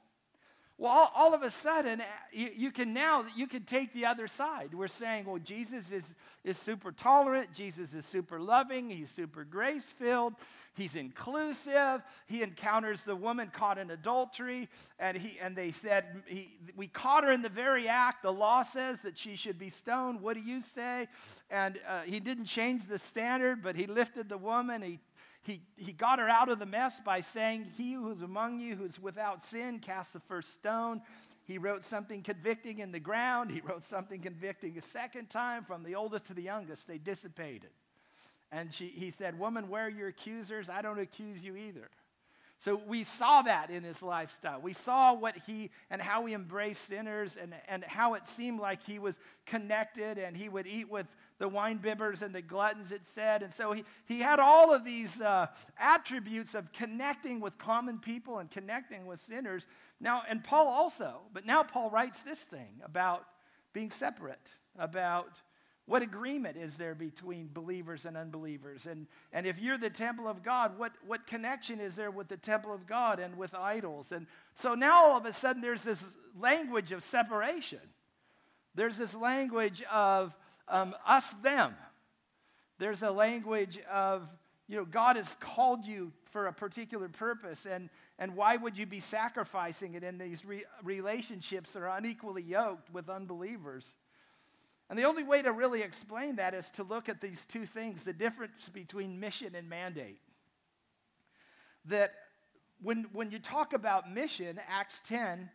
[0.82, 4.06] Well, all, all, of a sudden, uh, you, you, can now, you can take the
[4.06, 4.74] other side.
[4.74, 7.54] We're saying, well, Jesus is, is super tolerant.
[7.54, 8.90] Jesus is super loving.
[8.90, 10.34] He's super grace-filled.
[10.74, 12.02] He's inclusive.
[12.26, 14.68] He encounters the woman caught in adultery.
[14.98, 18.24] And, he, and they said, he, we caught her in the very act.
[18.24, 20.20] The law says that she should be stoned.
[20.20, 21.06] What do you say?
[21.48, 24.82] And uh, he didn't change the standard, but he lifted the woman.
[24.82, 24.98] He
[25.42, 28.76] he, he got her out of the mess by saying, He who is among you
[28.76, 31.02] who is without sin, cast the first stone.
[31.44, 33.50] He wrote something convicting in the ground.
[33.50, 36.86] He wrote something convicting a second time from the oldest to the youngest.
[36.86, 37.70] They dissipated.
[38.52, 40.68] And she, he said, Woman, where are your accusers?
[40.68, 41.88] I don't accuse you either.
[42.64, 44.60] So we saw that in his lifestyle.
[44.60, 48.84] We saw what he and how he embraced sinners and, and how it seemed like
[48.84, 53.04] he was connected and he would eat with the wine bibbers and the gluttons, it
[53.04, 53.42] said.
[53.42, 55.46] And so he, he had all of these uh,
[55.78, 59.66] attributes of connecting with common people and connecting with sinners.
[60.00, 63.26] Now, and Paul also, but now Paul writes this thing about
[63.72, 65.32] being separate, about
[65.86, 68.86] what agreement is there between believers and unbelievers?
[68.86, 72.36] And, and if you're the temple of God, what, what connection is there with the
[72.36, 74.12] temple of God and with idols?
[74.12, 76.06] And so now all of a sudden there's this
[76.38, 77.80] language of separation.
[78.74, 80.34] There's this language of
[80.72, 81.76] um, us, them.
[82.78, 84.26] There's a language of,
[84.66, 88.86] you know, God has called you for a particular purpose, and, and why would you
[88.86, 93.84] be sacrificing it in these re- relationships that are unequally yoked with unbelievers?
[94.88, 98.02] And the only way to really explain that is to look at these two things
[98.02, 100.20] the difference between mission and mandate.
[101.84, 102.14] That
[102.82, 105.50] when, when you talk about mission, Acts 10,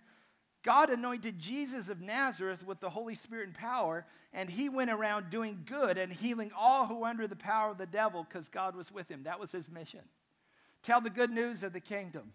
[0.67, 5.29] God anointed Jesus of Nazareth with the Holy Spirit and power, and he went around
[5.29, 8.75] doing good and healing all who were under the power of the devil because God
[8.75, 9.23] was with him.
[9.23, 10.01] That was his mission.
[10.83, 12.33] Tell the good news of the kingdom,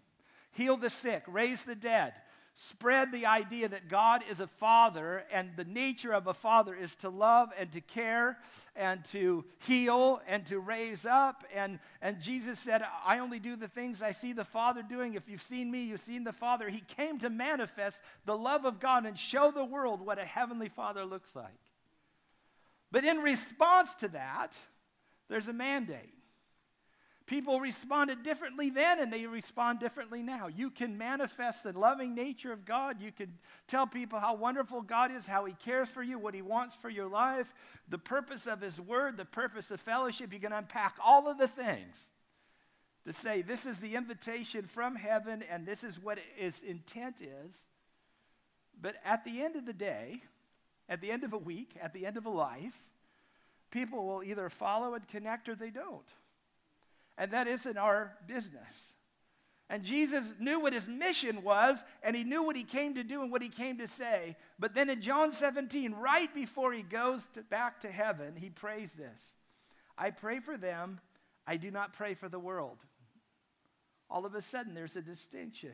[0.51, 2.13] heal the sick, raise the dead,
[2.55, 6.95] spread the idea that God is a father and the nature of a father is
[6.97, 8.37] to love and to care
[8.75, 11.43] and to heal and to raise up.
[11.55, 15.13] And, and Jesus said, I only do the things I see the Father doing.
[15.13, 16.69] If you've seen me, you've seen the Father.
[16.69, 20.69] He came to manifest the love of God and show the world what a heavenly
[20.69, 21.47] Father looks like.
[22.91, 24.53] But in response to that,
[25.29, 26.12] there's a mandate.
[27.25, 30.47] People responded differently then and they respond differently now.
[30.47, 33.01] You can manifest the loving nature of God.
[33.01, 33.33] You can
[33.67, 36.89] tell people how wonderful God is, how He cares for you, what He wants for
[36.89, 37.53] your life,
[37.87, 40.33] the purpose of His Word, the purpose of fellowship.
[40.33, 42.07] You can unpack all of the things
[43.05, 47.61] to say this is the invitation from heaven and this is what His intent is.
[48.81, 50.21] But at the end of the day,
[50.89, 52.73] at the end of a week, at the end of a life,
[53.71, 56.03] people will either follow and connect or they don't.
[57.17, 58.93] And that isn't our business.
[59.69, 63.21] And Jesus knew what his mission was, and he knew what he came to do
[63.21, 64.35] and what he came to say.
[64.59, 68.93] But then in John 17, right before he goes to, back to heaven, he prays
[68.93, 69.33] this
[69.97, 70.99] I pray for them,
[71.47, 72.77] I do not pray for the world.
[74.09, 75.73] All of a sudden, there's a distinction.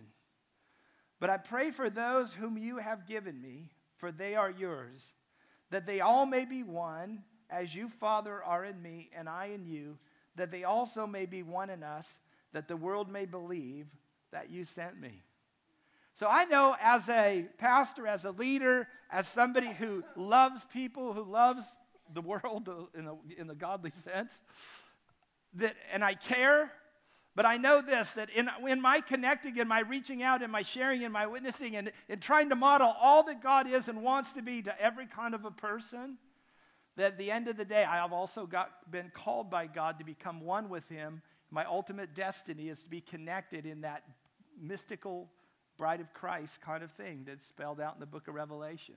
[1.19, 5.01] But I pray for those whom you have given me, for they are yours,
[5.71, 9.65] that they all may be one, as you, Father, are in me, and I in
[9.65, 9.97] you
[10.39, 12.17] that they also may be one in us,
[12.53, 13.87] that the world may believe
[14.31, 15.23] that you sent me.
[16.15, 21.23] So I know as a pastor, as a leader, as somebody who loves people, who
[21.23, 21.63] loves
[22.13, 24.41] the world in a, in the godly sense,
[25.55, 26.71] that, and I care,
[27.35, 30.61] but I know this that in, in my connecting, in my reaching out, in my
[30.61, 34.33] sharing, in my witnessing, and in trying to model all that God is and wants
[34.33, 36.17] to be to every kind of a person,
[36.95, 39.99] that at the end of the day, I have also got, been called by God
[39.99, 41.21] to become one with Him.
[41.51, 44.03] My ultimate destiny is to be connected in that
[44.61, 45.29] mystical
[45.77, 48.95] bride of Christ kind of thing that's spelled out in the book of Revelation.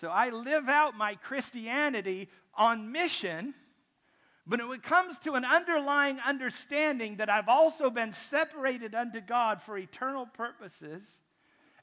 [0.00, 3.54] So I live out my Christianity on mission,
[4.46, 9.62] but when it comes to an underlying understanding that I've also been separated unto God
[9.62, 11.20] for eternal purposes,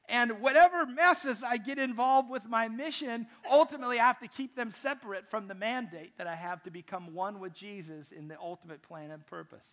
[0.09, 4.71] and whatever messes I get involved with my mission, ultimately I have to keep them
[4.71, 8.81] separate from the mandate that I have to become one with Jesus in the ultimate
[8.81, 9.65] plan and purpose.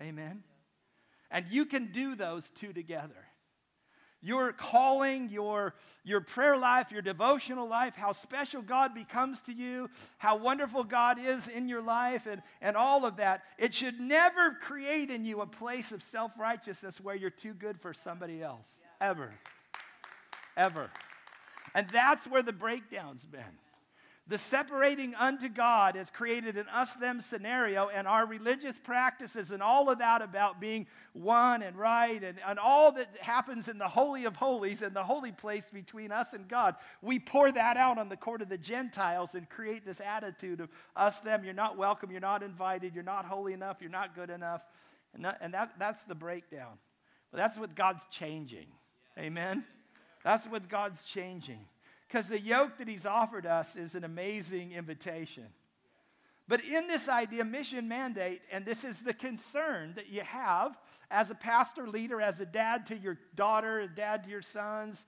[0.00, 0.42] Amen?
[1.30, 3.26] And you can do those two together.
[4.20, 9.90] Your calling, your, your prayer life, your devotional life, how special God becomes to you,
[10.16, 13.42] how wonderful God is in your life, and, and all of that.
[13.58, 17.80] It should never create in you a place of self righteousness where you're too good
[17.80, 18.66] for somebody else,
[19.00, 19.30] ever
[20.58, 20.90] ever.
[21.74, 23.40] And that's where the breakdown's been.
[24.26, 29.62] The separating unto God has created an us them scenario, and our religious practices and
[29.62, 33.88] all of that about being one and right and, and all that happens in the
[33.88, 36.74] Holy of Holies and the holy place between us and God.
[37.00, 40.68] We pour that out on the court of the Gentiles and create this attitude of
[40.94, 41.42] us them.
[41.42, 44.60] You're not welcome, you're not invited, you're not holy enough, you're not good enough.
[45.14, 46.76] And, that, and that, that's the breakdown.
[47.30, 48.66] But that's what God's changing.
[49.18, 49.64] Amen.
[50.24, 51.60] That's what God's changing.
[52.06, 55.44] Because the yoke that He's offered us is an amazing invitation.
[56.48, 60.78] But in this idea, mission mandate, and this is the concern that you have
[61.10, 65.04] as a pastor, leader, as a dad to your daughter, a dad to your sons,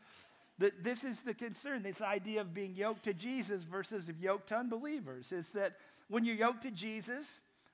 [0.58, 4.48] that this is the concern, this idea of being yoked to Jesus versus of yoked
[4.48, 5.76] to unbelievers, is that
[6.08, 7.26] when you're yoked to Jesus,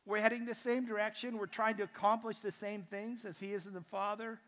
[0.07, 3.67] we're heading the same direction, we're trying to accomplish the same things as He is
[3.67, 4.39] in the Father.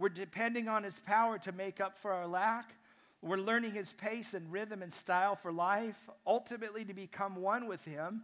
[0.00, 2.74] We're depending on His power to make up for our lack.
[3.20, 7.84] We're learning His pace and rhythm and style for life, ultimately to become one with
[7.84, 8.22] Him.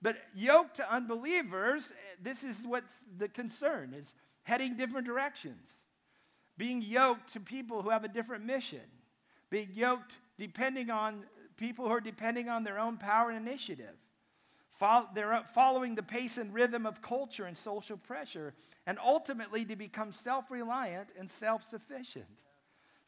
[0.00, 4.14] But yoked to unbelievers, eh, this is what's the concern, is
[4.44, 5.68] heading different directions.
[6.56, 8.80] Being yoked to people who have a different mission.
[9.50, 11.24] Being yoked depending on
[11.58, 13.94] people who are depending on their own power and initiative.
[15.14, 18.54] They're following the pace and rhythm of culture and social pressure,
[18.86, 22.26] and ultimately to become self reliant and self sufficient.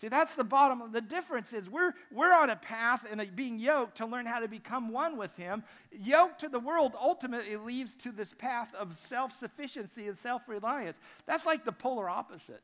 [0.00, 0.80] See, that's the bottom.
[0.80, 4.40] Of the difference is we're, we're on a path and being yoked to learn how
[4.40, 5.62] to become one with Him.
[5.92, 10.96] Yoked to the world ultimately leads to this path of self sufficiency and self reliance.
[11.26, 12.62] That's like the polar opposite.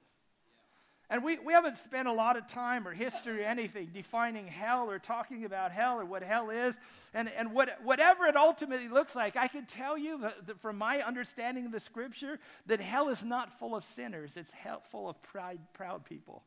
[1.09, 4.91] And we, we haven't spent a lot of time or history or anything defining hell
[4.91, 6.77] or talking about hell or what hell is.
[7.15, 11.03] And, and what, whatever it ultimately looks like, I can tell you that, from my
[11.03, 15.23] understanding of the scripture that hell is not full of sinners, it's hell, full of
[15.23, 16.43] pride, proud people.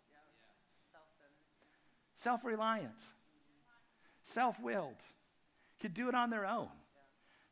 [2.15, 2.91] Self reliant,
[4.23, 5.01] self willed,
[5.79, 6.67] could do it on their own.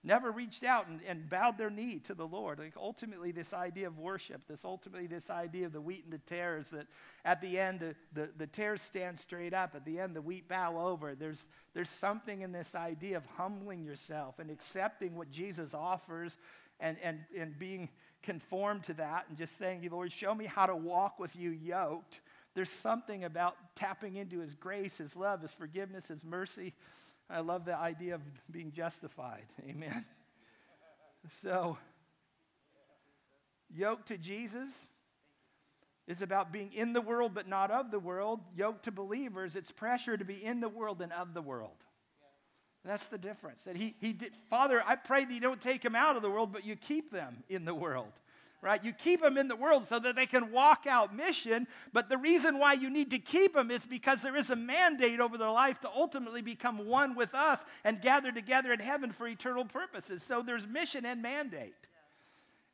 [0.03, 2.59] Never reached out and, and bowed their knee to the Lord.
[2.59, 6.19] Like ultimately, this idea of worship, this ultimately this idea of the wheat and the
[6.19, 6.87] tares, that
[7.25, 10.47] at the end the, the, the tares stand straight up, at the end the wheat
[10.47, 11.15] bow over.
[11.15, 16.37] There's, there's something in this idea of humbling yourself and accepting what Jesus offers
[16.79, 17.89] and, and, and being
[18.23, 21.49] conformed to that and just saying, You Lord, show me how to walk with you
[21.49, 22.21] yoked.
[22.53, 26.73] There's something about tapping into his grace, his love, his forgiveness, his mercy
[27.29, 29.45] I love the idea of being justified.
[29.69, 30.05] Amen.
[31.41, 31.77] So,
[33.73, 34.69] yoked to Jesus
[36.07, 38.39] is about being in the world but not of the world.
[38.55, 41.75] Yoked to believers, it's pressure to be in the world and of the world.
[42.85, 43.63] That's the difference.
[43.63, 46.29] That he, he did, Father, I pray that you don't take them out of the
[46.29, 48.13] world, but you keep them in the world
[48.61, 48.83] right?
[48.83, 51.67] You keep them in the world so that they can walk out mission.
[51.93, 55.19] But the reason why you need to keep them is because there is a mandate
[55.19, 59.27] over their life to ultimately become one with us and gather together in heaven for
[59.27, 60.23] eternal purposes.
[60.23, 61.75] So there's mission and mandate.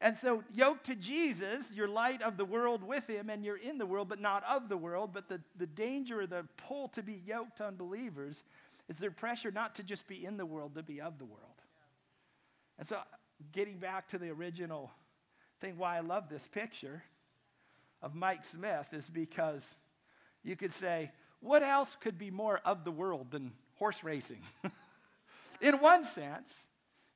[0.04, 3.78] And so, yoked to Jesus, you're light of the world with him, and you're in
[3.78, 5.12] the world, but not of the world.
[5.14, 8.36] But the, the danger or the pull to be yoked to unbelievers
[8.90, 11.40] is their pressure not to just be in the world, to be of the world.
[12.78, 12.98] And so,
[13.54, 14.92] getting back to the original
[15.62, 17.04] think why I love this picture
[18.02, 19.66] of Mike Smith is because
[20.44, 24.42] you could say, what else could be more of the world than horse racing?
[25.62, 26.68] In one sense,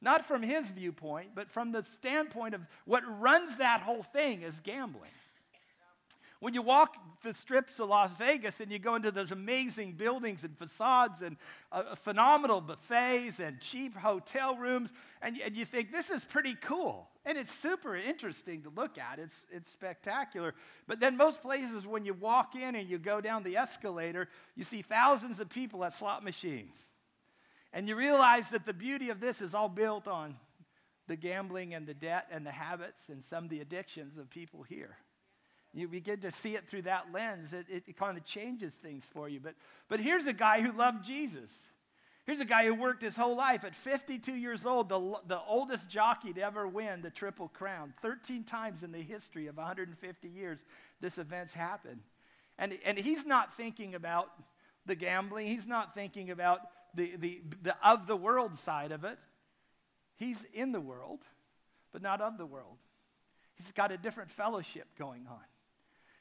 [0.01, 4.59] not from his viewpoint, but from the standpoint of what runs that whole thing is
[4.61, 5.11] gambling.
[6.39, 10.43] When you walk the strips of Las Vegas and you go into those amazing buildings
[10.43, 11.35] and facades and
[11.71, 17.09] uh, phenomenal buffets and cheap hotel rooms, and, and you think, this is pretty cool.
[17.27, 19.19] And it's super interesting to look at.
[19.19, 20.55] It's, it's spectacular.
[20.87, 24.63] But then, most places, when you walk in and you go down the escalator, you
[24.63, 26.75] see thousands of people at slot machines.
[27.73, 30.35] And you realize that the beauty of this is all built on
[31.07, 34.63] the gambling and the debt and the habits and some of the addictions of people
[34.63, 34.95] here
[35.73, 39.29] you begin to see it through that lens, it, it, kind of changes things for
[39.29, 39.39] you.
[39.39, 39.53] But,
[39.89, 41.51] but here's a guy who loved Jesus.
[42.27, 45.87] Here's a guy who worked his whole life at 52 years old, the, the oldest
[45.87, 47.93] jockey to ever win the Triple Crown.
[48.01, 50.59] 13 times in the history of 150 years,
[50.99, 52.01] this event's happened.
[52.59, 54.29] And, and he's not thinking about
[54.85, 56.59] the gambling, he's not thinking about
[56.93, 59.17] the, the, the of the world side of it.
[60.17, 61.19] He's in the world,
[61.93, 62.75] but not of the world.
[63.55, 65.39] He's got a different fellowship going on.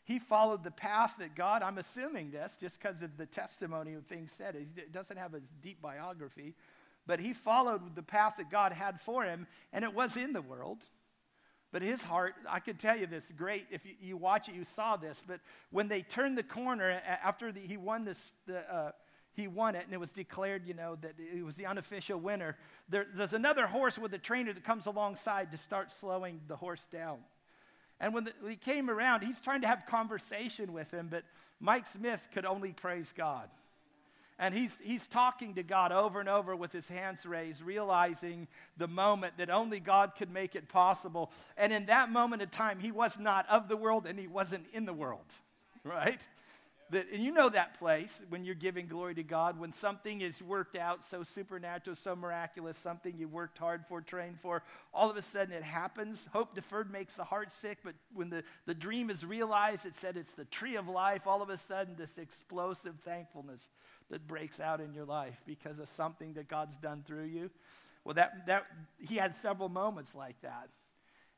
[0.06, 4.06] He followed the path that God, I'm assuming this just because of the testimony of
[4.06, 4.54] things said.
[4.54, 6.54] he doesn't have a deep biography,
[7.08, 10.40] but he followed the path that God had for him, and it was in the
[10.40, 10.78] world.
[11.72, 14.62] But his heart, I could tell you this great, if you, you watch it, you
[14.62, 15.40] saw this, but
[15.70, 18.92] when they turned the corner after the, he won this, the, uh,
[19.32, 22.56] he won it, and it was declared, you know, that it was the unofficial winner.
[22.88, 26.86] There, there's another horse with a trainer that comes alongside to start slowing the horse
[26.92, 27.18] down.
[28.00, 31.24] And when, the, when he came around, he's trying to have conversation with him, but
[31.60, 33.48] Mike Smith could only praise God.
[34.38, 38.86] And he's, he's talking to God over and over with his hands raised, realizing the
[38.86, 41.32] moment that only God could make it possible.
[41.56, 44.66] And in that moment of time, he was not of the world and he wasn't
[44.74, 45.24] in the world,
[45.84, 46.20] right?
[46.90, 50.40] That, and you know that place when you're giving glory to God, when something is
[50.40, 54.62] worked out so supernatural, so miraculous, something you worked hard for, trained for,
[54.94, 56.28] all of a sudden it happens.
[56.32, 60.16] Hope deferred makes the heart sick, but when the, the dream is realized, it said
[60.16, 63.66] it's the tree of life, all of a sudden this explosive thankfulness
[64.10, 67.50] that breaks out in your life because of something that God's done through you.
[68.04, 68.66] Well, that, that,
[69.00, 70.68] he had several moments like that.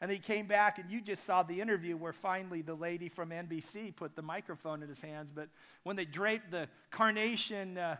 [0.00, 3.30] And he came back, and you just saw the interview where finally the lady from
[3.30, 5.32] NBC put the microphone in his hands.
[5.34, 5.48] But
[5.82, 7.96] when they draped the carnation, uh,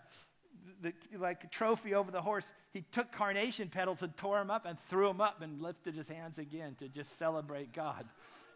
[0.81, 4.79] the, like trophy over the horse, he took carnation petals and tore them up and
[4.89, 8.05] threw them up and lifted his hands again to just celebrate God.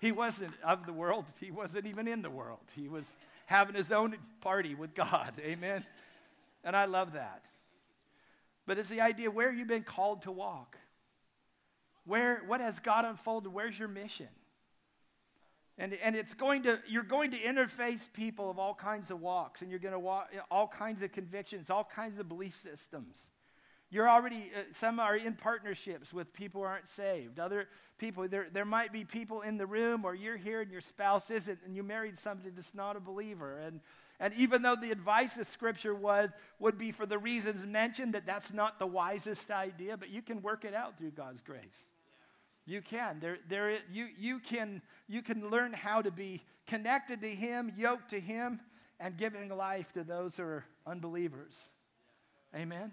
[0.01, 2.61] He wasn't of the world, he wasn't even in the world.
[2.75, 3.05] He was
[3.47, 5.33] having his own party with God.
[5.41, 5.85] Amen.
[6.65, 7.43] And I love that.
[8.67, 10.77] But it's the idea where you've been called to walk.
[12.05, 13.53] Where, what has God unfolded?
[13.53, 14.29] Where's your mission?
[15.79, 19.63] And, and it's going to, you're going to interface people of all kinds of walks,
[19.63, 23.17] and you're going to walk all kinds of convictions, all kinds of belief systems.
[23.91, 27.39] You're already, uh, some are in partnerships with people who aren't saved.
[27.39, 30.81] Other people, there, there might be people in the room, or you're here and your
[30.81, 33.59] spouse isn't, and you married somebody that's not a believer.
[33.59, 33.81] And,
[34.19, 38.25] and even though the advice of Scripture was, would be for the reasons mentioned, that
[38.25, 41.87] that's not the wisest idea, but you can work it out through God's grace.
[42.65, 43.19] You can.
[43.21, 48.11] There, there, you, you, can, you can learn how to be connected to Him, yoked
[48.11, 48.61] to Him,
[49.01, 51.55] and giving life to those who are unbelievers.
[52.55, 52.93] Amen?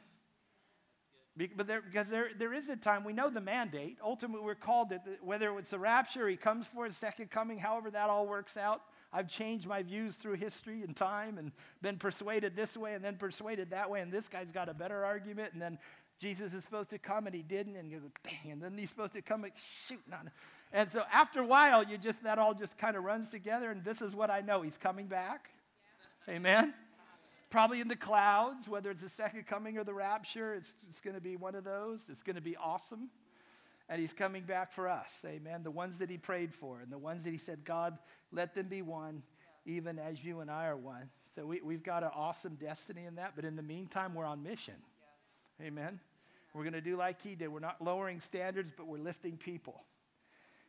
[1.55, 3.97] But there, because there, there is a time, we know the mandate.
[4.03, 7.89] Ultimately, we're called to, whether it's the rapture, he comes for his second coming, however
[7.91, 8.81] that all works out.
[9.11, 11.51] I've changed my views through history and time and
[11.81, 15.05] been persuaded this way and then persuaded that way, and this guy's got a better
[15.05, 15.79] argument, and then
[16.19, 18.89] Jesus is supposed to come and he didn't, and you go, dang, and then he's
[18.89, 19.53] supposed to come and
[19.87, 20.01] shoot.
[20.09, 20.27] Not.
[20.71, 23.83] And so after a while, you just, that all just kind of runs together, and
[23.83, 24.61] this is what I know.
[24.61, 25.49] He's coming back.
[26.27, 26.35] Yeah.
[26.35, 26.73] Amen
[27.49, 30.53] probably in the clouds, whether it's the second coming or the rapture.
[30.53, 31.99] It's, it's going to be one of those.
[32.09, 33.09] It's going to be awesome.
[33.87, 35.09] And he's coming back for us.
[35.25, 35.63] Amen.
[35.63, 37.97] The ones that he prayed for and the ones that he said, God,
[38.31, 39.23] let them be one,
[39.65, 41.09] even as you and I are one.
[41.35, 43.33] So we, we've got an awesome destiny in that.
[43.35, 44.75] But in the meantime, we're on mission.
[45.61, 45.99] Amen.
[46.53, 47.49] We're going to do like he did.
[47.49, 49.83] We're not lowering standards, but we're lifting people.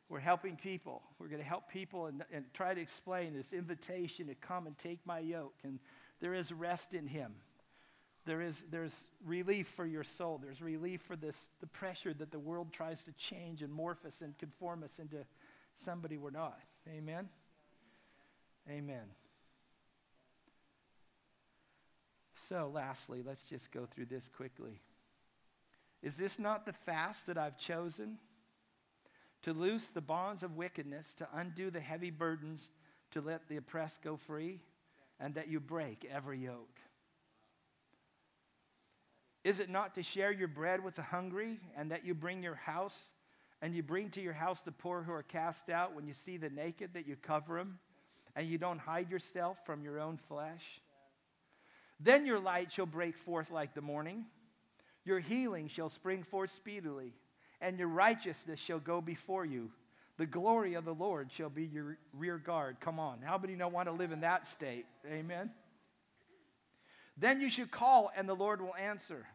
[0.09, 1.03] We're helping people.
[1.19, 4.77] We're going to help people and, and try to explain this invitation to come and
[4.79, 5.55] take my yoke.
[5.63, 5.79] And
[6.21, 7.33] there is rest in him.
[8.27, 10.39] There is there's relief for your soul.
[10.43, 14.21] There's relief for this the pressure that the world tries to change and morph us
[14.21, 15.25] and conform us into
[15.79, 16.59] somebody we're not.
[16.89, 17.29] Amen.
[18.69, 19.05] Amen.
[22.49, 24.81] So, lastly, let's just go through this quickly.
[26.03, 28.19] Is this not the fast that I've chosen?
[29.43, 32.71] To loose the bonds of wickedness, to undo the heavy burdens,
[33.13, 34.61] to let the oppressed go free?
[35.21, 36.81] and that you break every yoke?
[39.45, 42.55] Is it not to share your bread with the hungry and that you bring your
[42.55, 42.97] house
[43.63, 46.37] and you bring to your house the poor who are cast out when you see
[46.37, 47.79] the naked that you cover them
[48.35, 50.81] and you don't hide yourself from your own flesh?
[51.99, 54.25] Then your light shall break forth like the morning.
[55.05, 57.13] Your healing shall spring forth speedily,
[57.61, 59.71] and your righteousness shall go before you.
[60.19, 62.77] The glory of the Lord shall be your rear guard.
[62.81, 63.21] Come on.
[63.25, 64.85] How many don't want to live in that state?
[65.07, 65.51] Amen.
[67.17, 69.27] Then you shall call, and the Lord will answer.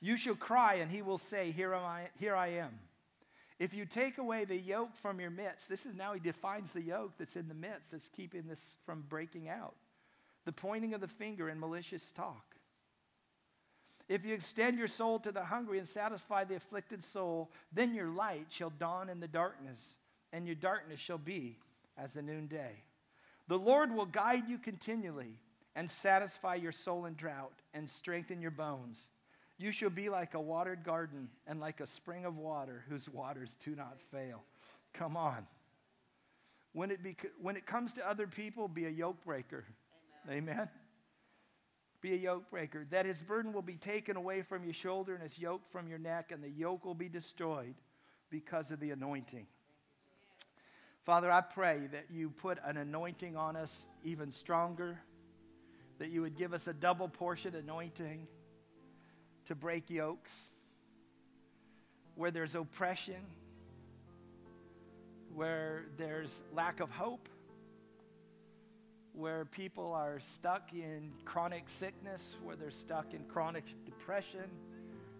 [0.00, 2.70] You shall cry, and he will say, Here am I, here I am.
[3.58, 6.82] If you take away the yoke from your midst, this is now he defines the
[6.82, 9.74] yoke that's in the midst that's keeping this from breaking out.
[10.44, 12.54] The pointing of the finger and malicious talk.
[14.08, 18.08] If you extend your soul to the hungry and satisfy the afflicted soul, then your
[18.08, 19.80] light shall dawn in the darkness
[20.32, 21.58] and your darkness shall be
[21.96, 22.82] as the noonday.
[23.48, 25.38] The Lord will guide you continually
[25.74, 28.98] and satisfy your soul in drought and strengthen your bones.
[29.58, 33.54] You shall be like a watered garden and like a spring of water whose waters
[33.64, 34.42] do not fail.
[34.94, 35.46] Come on.
[36.72, 39.64] When it, be, when it comes to other people, be a yoke breaker.
[40.28, 40.54] Amen.
[40.54, 40.68] Amen.
[42.00, 42.86] Be a yoke breaker.
[42.90, 45.98] That his burden will be taken away from your shoulder and his yoke from your
[45.98, 47.74] neck, and the yoke will be destroyed
[48.30, 49.46] because of the anointing.
[51.04, 55.00] Father, I pray that you put an anointing on us even stronger,
[55.98, 58.26] that you would give us a double portion anointing
[59.46, 60.30] to break yokes
[62.14, 63.22] where there's oppression,
[65.34, 67.28] where there's lack of hope,
[69.18, 74.44] where people are stuck in chronic sickness, where they're stuck in chronic depression,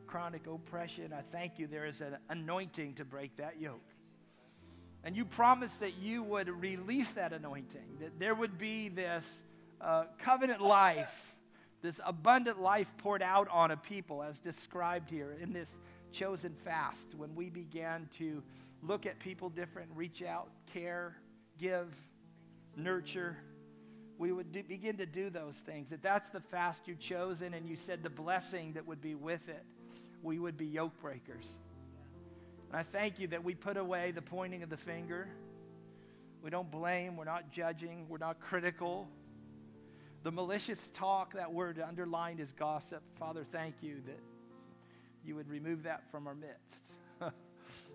[0.07, 1.13] chronic oppression.
[1.13, 3.83] I thank you there is an anointing to break that yoke.
[5.03, 9.41] And you promised that you would release that anointing, that there would be this
[9.81, 11.35] uh, covenant life,
[11.83, 15.69] this abundant life poured out on a people, as described here in this
[16.13, 18.45] chosen fast, when we began to
[18.81, 21.17] look at people different, reach out, care,
[21.59, 21.89] give,
[22.77, 23.37] nurture.
[24.19, 25.91] We would do, begin to do those things.
[25.91, 29.49] That that's the fast you've chosen, and you said the blessing that would be with
[29.49, 29.65] it.
[30.23, 31.45] We would be yoke breakers.
[32.71, 35.29] And I thank you that we put away the pointing of the finger.
[36.43, 39.09] We don't blame, we're not judging, we're not critical.
[40.25, 43.03] The malicious talk, that word underlined is gossip.
[43.19, 44.21] Father, thank you that
[45.25, 46.83] you would remove that from our midst.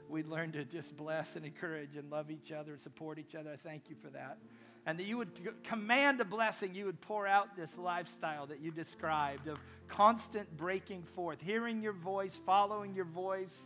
[0.10, 3.52] We'd learn to just bless and encourage and love each other and support each other.
[3.52, 4.38] I thank you for that.
[4.86, 8.70] And that you would command a blessing, you would pour out this lifestyle that you
[8.70, 9.58] described of
[9.88, 13.66] constant breaking forth, hearing your voice, following your voice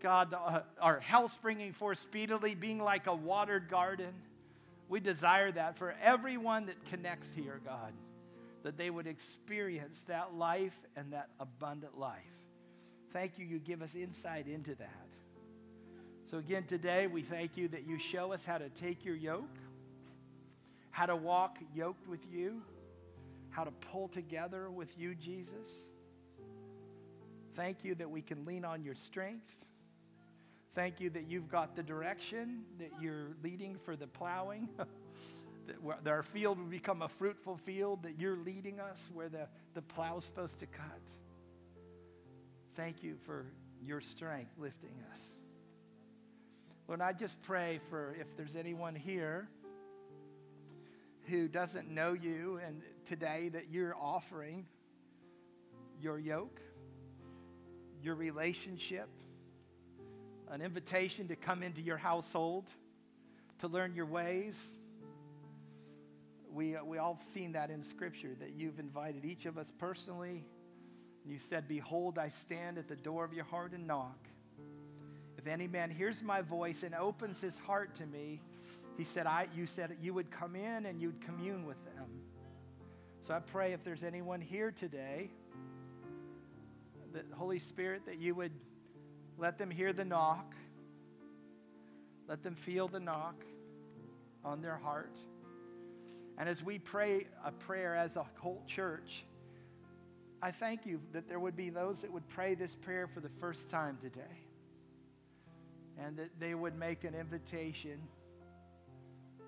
[0.00, 4.12] God, uh, our health springing forth speedily, being like a watered garden.
[4.88, 7.92] We desire that for everyone that connects here, God,
[8.64, 12.18] that they would experience that life and that abundant life.
[13.12, 15.06] Thank you, you give us insight into that.
[16.30, 19.56] So, again, today we thank you that you show us how to take your yoke,
[20.90, 22.62] how to walk yoked with you,
[23.50, 25.68] how to pull together with you, Jesus.
[27.56, 29.46] Thank you that we can lean on your strength.
[30.74, 34.68] Thank you that you've got the direction, that you're leading for the plowing,
[36.04, 39.82] that, our field will become a fruitful field, that you're leading us where the, the
[39.82, 41.00] plow's supposed to cut.
[42.76, 43.46] thank you for
[43.84, 45.18] your strength lifting us.
[46.86, 49.48] Lord, I just pray for if there's anyone here
[51.28, 54.66] who doesn't know you and today that you're offering
[56.00, 56.60] your yoke,
[58.02, 59.08] your relationship,
[60.50, 62.64] an invitation to come into your household,
[63.60, 64.60] to learn your ways.
[66.52, 70.44] We, we all seen that in Scripture, that you've invited each of us personally.
[71.22, 74.18] And you said, Behold, I stand at the door of your heart and knock.
[75.38, 78.40] If any man hears my voice and opens his heart to me,
[78.96, 82.06] he said, I, you said you would come in and you'd commune with them.
[83.26, 85.30] So I pray if there's anyone here today,
[87.12, 88.52] that Holy Spirit, that you would
[89.38, 90.54] let them hear the knock,
[92.28, 93.42] let them feel the knock
[94.44, 95.16] on their heart.
[96.38, 99.24] And as we pray a prayer as a whole church,
[100.42, 103.28] I thank you that there would be those that would pray this prayer for the
[103.40, 104.40] first time today.
[105.98, 108.00] And that they would make an invitation.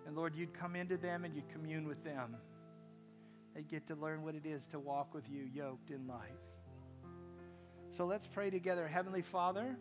[0.07, 2.37] And Lord, you'd come into them and you'd commune with them.
[3.55, 6.21] They'd get to learn what it is to walk with you yoked in life.
[7.97, 8.89] So let's pray together.
[8.89, 9.77] Heavenly Father,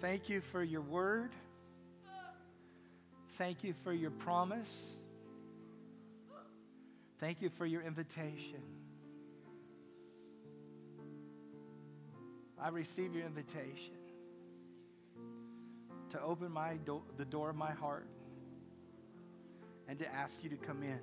[0.00, 1.30] thank you for your word.
[3.38, 4.72] Thank you for your promise.
[7.20, 8.62] Thank you for your invitation.
[12.60, 13.94] I receive your invitation
[16.16, 18.06] to open my do- the door of my heart
[19.86, 20.98] and to ask you to come in.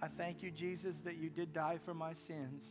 [0.00, 2.64] I thank you, Jesus, that you did die for my sins.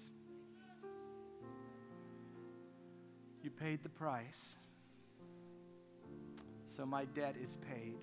[3.43, 4.25] You paid the price.
[6.75, 7.99] So my debt is paid.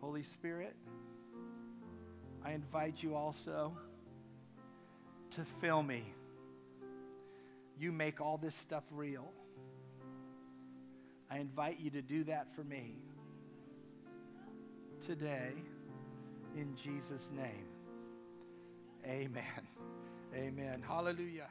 [0.00, 0.74] Holy Spirit,
[2.42, 3.76] I invite you also
[5.38, 6.02] to fill me.
[7.78, 9.30] You make all this stuff real.
[11.30, 12.96] I invite you to do that for me
[15.06, 15.52] today
[16.56, 17.68] in Jesus' name.
[19.06, 19.44] Amen.
[20.34, 20.82] Amen.
[20.84, 21.46] Hallelujah.